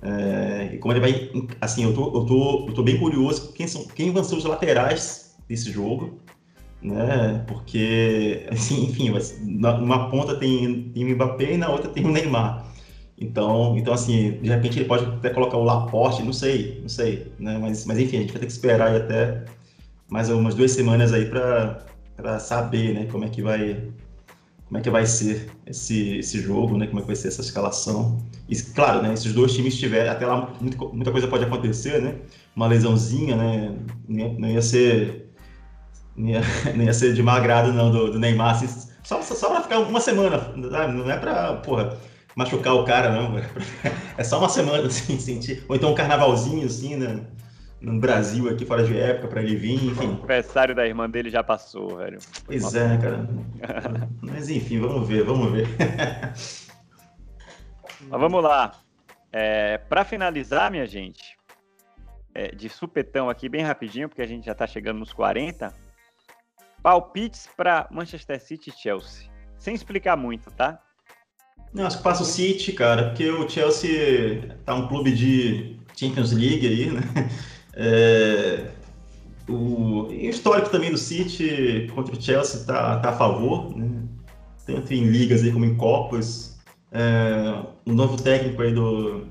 [0.00, 1.32] é, e como ele vai...
[1.60, 4.44] Assim, eu tô, eu tô, eu tô bem curioso quem, são, quem vão ser os
[4.44, 6.20] laterais desse jogo,
[6.80, 7.42] né?
[7.48, 9.10] Porque, assim, enfim,
[9.42, 12.64] numa ponta tem, tem o Mbappé e na outra tem o Neymar.
[13.18, 17.32] Então, então assim, de repente ele pode até colocar o Laporte, não sei, não sei,
[17.38, 17.58] né?
[17.58, 19.44] Mas, mas enfim, a gente vai ter que esperar aí até
[20.14, 23.06] mais umas duas semanas aí para saber, né?
[23.10, 23.82] Como é que vai
[24.64, 26.86] como é que vai ser esse, esse jogo, né?
[26.86, 28.16] Como é que vai ser essa escalação.
[28.48, 29.12] E claro, né?
[29.12, 32.14] Esses dois times tiverem até lá muita, coisa pode acontecer, né?
[32.54, 33.76] Uma lesãozinha, né?
[34.08, 35.32] Não ia ser
[36.16, 36.42] não ia,
[36.76, 38.68] não ia ser de mau agrado, não, do, do Neymar, assim,
[39.02, 41.98] só, só pra ficar uma semana, não é pra, porra,
[42.36, 43.36] machucar o cara, não,
[44.16, 47.20] é só uma semana, assim, sentir, ou então um carnavalzinho, assim, né,
[47.84, 50.06] no Brasil, aqui fora de época, pra ele vir, enfim.
[50.06, 52.18] O aniversário da irmã dele já passou, velho.
[52.46, 53.28] Pois é, cara.
[54.22, 55.68] Mas enfim, vamos ver, vamos ver.
[58.08, 58.72] Mas vamos lá.
[59.32, 61.36] É, para finalizar, minha gente,
[62.34, 65.72] é, de supetão aqui, bem rapidinho, porque a gente já está chegando nos 40.
[66.82, 69.30] Palpites para Manchester City e Chelsea.
[69.58, 70.80] Sem explicar muito, tá?
[71.72, 76.32] Não, acho que passa o City, cara, porque o Chelsea tá um clube de Champions
[76.32, 77.00] League aí, né?
[77.76, 78.70] É,
[79.48, 84.02] o, o histórico também do City contra o Chelsea tá, tá a favor, né?
[84.66, 86.58] Tanto em ligas aí como em Copas.
[86.90, 89.26] É, o novo técnico aí do,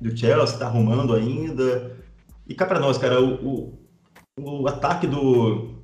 [0.00, 1.96] do Chelsea tá arrumando ainda.
[2.46, 3.78] E cá pra nós, cara, o,
[4.38, 5.74] o, o ataque do,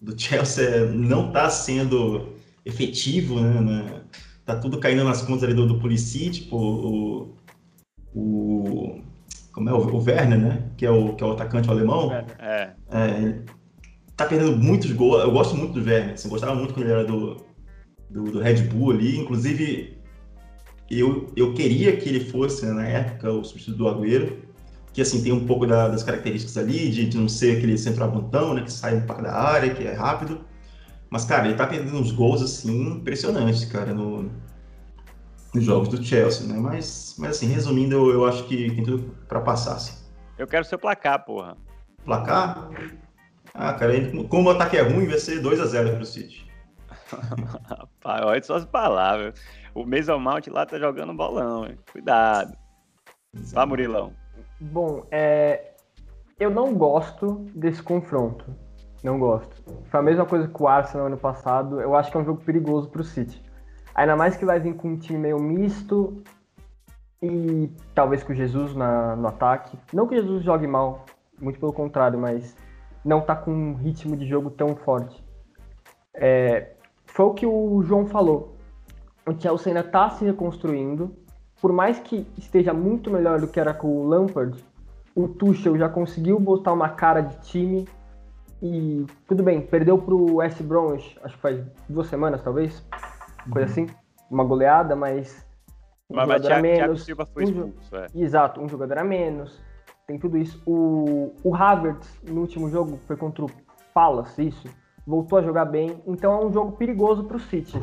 [0.00, 4.02] do Chelsea não está sendo efetivo, né, né?
[4.44, 7.34] Tá tudo caindo nas contas ali do, do Pulisic, tipo, o,
[8.14, 9.00] o
[9.56, 10.62] como é o, o Werner, né?
[10.76, 12.12] Que é o que é o atacante alemão.
[12.12, 12.74] É.
[12.90, 13.38] é
[14.14, 15.22] tá perdendo muitos gols.
[15.22, 16.12] Eu gosto muito do Werner.
[16.12, 17.42] Assim, gostava muito quando ele era do,
[18.10, 19.18] do, do, Red Bull ali.
[19.18, 19.96] Inclusive,
[20.90, 24.44] eu, eu queria que ele fosse, né, na época, o substituto do Agüero
[24.92, 28.54] que assim tem um pouco da, das características ali, de, de, não ser aquele centroavantão,
[28.54, 30.40] né, que sai um pouco da área, que é rápido.
[31.10, 34.30] Mas, cara, ele tá perdendo uns gols, assim, impressionantes, cara, no,
[35.54, 36.58] nos jogos do Chelsea, né?
[36.58, 40.04] Mas, mas assim, resumindo, eu, eu acho que tem tudo para passar, assim.
[40.38, 41.56] Eu quero seu placar, porra.
[42.04, 42.70] Placar?
[43.54, 43.94] Ah, cara,
[44.28, 46.46] como o ataque é ruim, vai ser 2x0 pro City.
[47.64, 49.40] Rapaz, olha só as palavras.
[49.74, 51.78] O Mason Mount lá tá jogando bolão, hein?
[51.90, 52.56] Cuidado.
[53.52, 54.12] Vá, Murilão.
[54.60, 55.74] Bom, é,
[56.38, 58.44] eu não gosto desse confronto.
[59.02, 59.62] Não gosto.
[59.90, 61.80] Foi a mesma coisa que o Arsenal ano passado.
[61.80, 63.42] Eu acho que é um jogo perigoso para o City.
[63.96, 66.22] Ainda mais que vai vir com um time meio misto
[67.20, 69.76] e talvez com o Jesus na, no ataque.
[69.92, 71.04] Não que o Jesus jogue mal,
[71.40, 72.56] muito pelo contrário, mas
[73.04, 75.24] não tá com um ritmo de jogo tão forte.
[76.14, 76.74] É,
[77.06, 78.56] foi o que o João falou.
[79.26, 81.16] O Chelsea ainda está se reconstruindo
[81.60, 84.62] por mais que esteja muito melhor do que era com o Lampard,
[85.14, 87.88] o Tuchel já conseguiu botar uma cara de time
[88.62, 92.84] e tudo bem, perdeu pro West Bromwich, acho que faz duas semanas talvez,
[93.50, 93.86] coisa assim,
[94.30, 95.46] uma goleada, mas
[96.10, 97.06] um mas, jogador mas a menos.
[97.32, 98.06] Foi expulso, é.
[98.14, 99.60] Exato, um jogador a menos,
[100.06, 100.62] tem tudo isso.
[100.66, 103.50] O, o Havertz, no último jogo, foi contra o
[103.94, 104.68] Palace, isso,
[105.06, 107.80] voltou a jogar bem, então é um jogo perigoso pro City.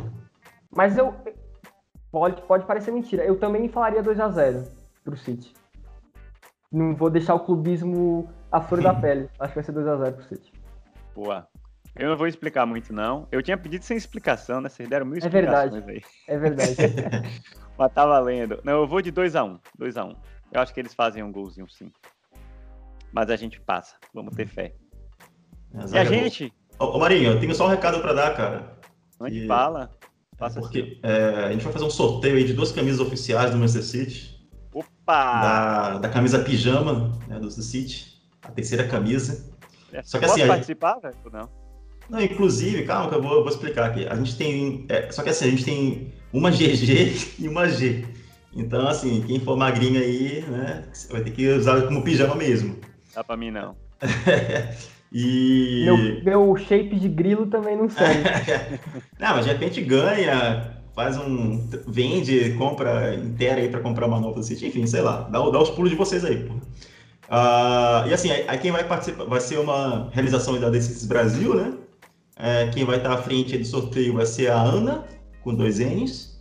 [0.75, 1.13] Mas eu,
[2.13, 3.25] Pode, pode parecer mentira.
[3.25, 4.67] Eu também falaria 2 a 0
[5.03, 5.51] pro City.
[6.71, 9.27] Não vou deixar o clubismo à flor da pele.
[9.39, 10.53] Acho que vai ser 2 a 0 pro City.
[11.15, 11.47] Boa.
[11.95, 13.27] Eu não vou explicar muito, não.
[13.31, 14.69] Eu tinha pedido sem explicação, né?
[14.69, 15.83] Vocês deram mil é verdade.
[15.87, 16.01] aí.
[16.27, 16.75] É verdade.
[17.77, 18.59] Mas tá valendo.
[18.63, 19.59] Não, eu vou de 2x1.
[19.79, 20.09] 2x1.
[20.09, 20.15] Um.
[20.51, 21.91] Eu acho que eles fazem um golzinho, sim.
[23.11, 23.95] Mas a gente passa.
[24.13, 24.73] Vamos ter fé.
[25.73, 26.53] É, e a gente?
[26.79, 28.77] Ô, Marinho, eu tenho só um recado para dar, cara.
[29.19, 29.47] Onde que...
[29.47, 29.91] fala?
[30.37, 33.57] Passa porque é, a gente vai fazer um sorteio aí de duas camisas oficiais do
[33.57, 34.49] Manchester City.
[34.73, 35.41] Opa!
[35.41, 38.19] Da, da camisa pijama né, do City.
[38.41, 39.53] A terceira camisa.
[39.91, 40.39] É, Só que assim.
[40.39, 41.15] Posso participar, velho?
[41.31, 41.62] Não.
[42.09, 44.05] Não, inclusive, calma que eu vou, eu vou explicar aqui.
[44.07, 44.85] A gente tem.
[44.89, 48.05] É, só que assim, a gente tem uma GG e uma G.
[48.55, 52.75] Então, assim, quem for magrinho aí, né, vai ter que usar como pijama mesmo.
[53.15, 53.75] Dá pra mim não.
[55.11, 55.83] e.
[55.85, 58.21] Meu, meu shape de grilo também não serve.
[59.19, 61.67] não, mas de repente ganha, faz um.
[61.87, 65.21] vende, compra inteira aí pra comprar uma nova City, enfim, sei lá.
[65.21, 66.53] Dá, dá os pulos de vocês aí, pô.
[66.53, 71.73] Uh, e assim, aí quem vai participar vai ser uma realização da Decisis Brasil, né?
[72.37, 75.05] É, quem vai estar à frente do sorteio vai ser a Ana,
[75.41, 76.33] com dois N's,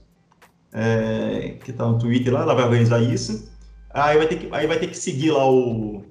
[0.72, 3.50] é, que está no Twitter lá, ela vai organizar isso.
[3.90, 6.02] Aí vai, ter que, aí vai ter que seguir lá o.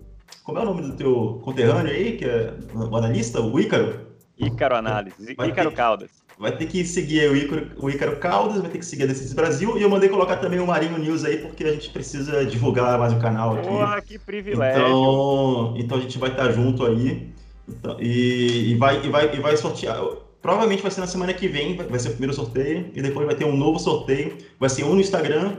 [0.44, 4.12] Como é o nome do teu conterrâneo aí, que é o analista, o Ícaro?
[4.38, 6.10] Ícaro Análise, vai Ícaro ter, Caldas.
[6.38, 9.34] Vai ter que seguir o Ícaro, o Ícaro Caldas, vai ter que seguir a Decisis
[9.34, 12.98] Brasil, e eu mandei colocar também o Marinho News aí, porque a gente precisa divulgar
[13.00, 13.68] mais o canal aqui.
[13.68, 14.82] Porra, que privilégio!
[14.82, 17.31] Então, então a gente vai estar junto aí.
[17.80, 19.98] Então, e, e, vai, e, vai, e vai sortear.
[20.42, 23.36] Provavelmente vai ser na semana que vem, vai ser o primeiro sorteio, e depois vai
[23.36, 24.38] ter um novo sorteio.
[24.60, 25.58] Vai ser um no Instagram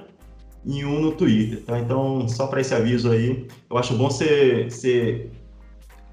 [0.64, 1.78] e um no Twitter, tá?
[1.78, 4.68] Então, só para esse aviso aí, eu acho bom você,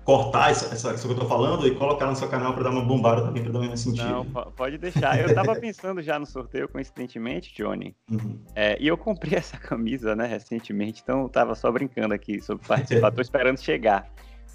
[0.09, 2.71] cortar isso, essa, isso que eu tô falando e colocar no seu canal para dar
[2.71, 4.07] uma bombada também, para dar uma sentido.
[4.07, 5.19] Não, pode deixar.
[5.19, 7.95] Eu tava pensando já no sorteio, coincidentemente, Johnny.
[8.09, 8.39] Uhum.
[8.55, 12.65] É, e eu comprei essa camisa, né, recentemente, então eu tava só brincando aqui sobre
[12.65, 13.11] participar.
[13.13, 14.11] tô esperando chegar.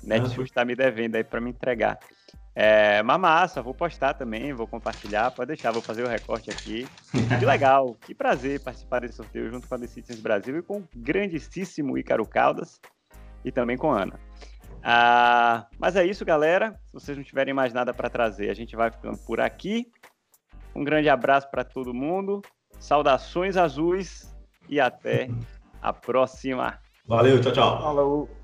[0.06, 1.98] Netshoes está me devendo aí para me entregar.
[2.56, 6.86] É, uma massa, vou postar também, vou compartilhar, pode deixar, vou fazer o recorte aqui.
[7.38, 10.78] Que legal, que prazer participar desse sorteio junto com a The Citizens Brasil e com
[10.78, 12.80] o grandíssimo Ícaro Caldas
[13.44, 14.20] e também com a Ana.
[14.82, 16.78] Ah, mas é isso, galera.
[16.86, 19.90] Se vocês não tiverem mais nada para trazer, a gente vai ficando por aqui.
[20.74, 22.42] Um grande abraço para todo mundo,
[22.78, 24.34] saudações azuis
[24.68, 25.28] e até
[25.80, 26.78] a próxima.
[27.06, 27.80] Valeu, tchau, tchau.
[27.80, 28.43] Falou.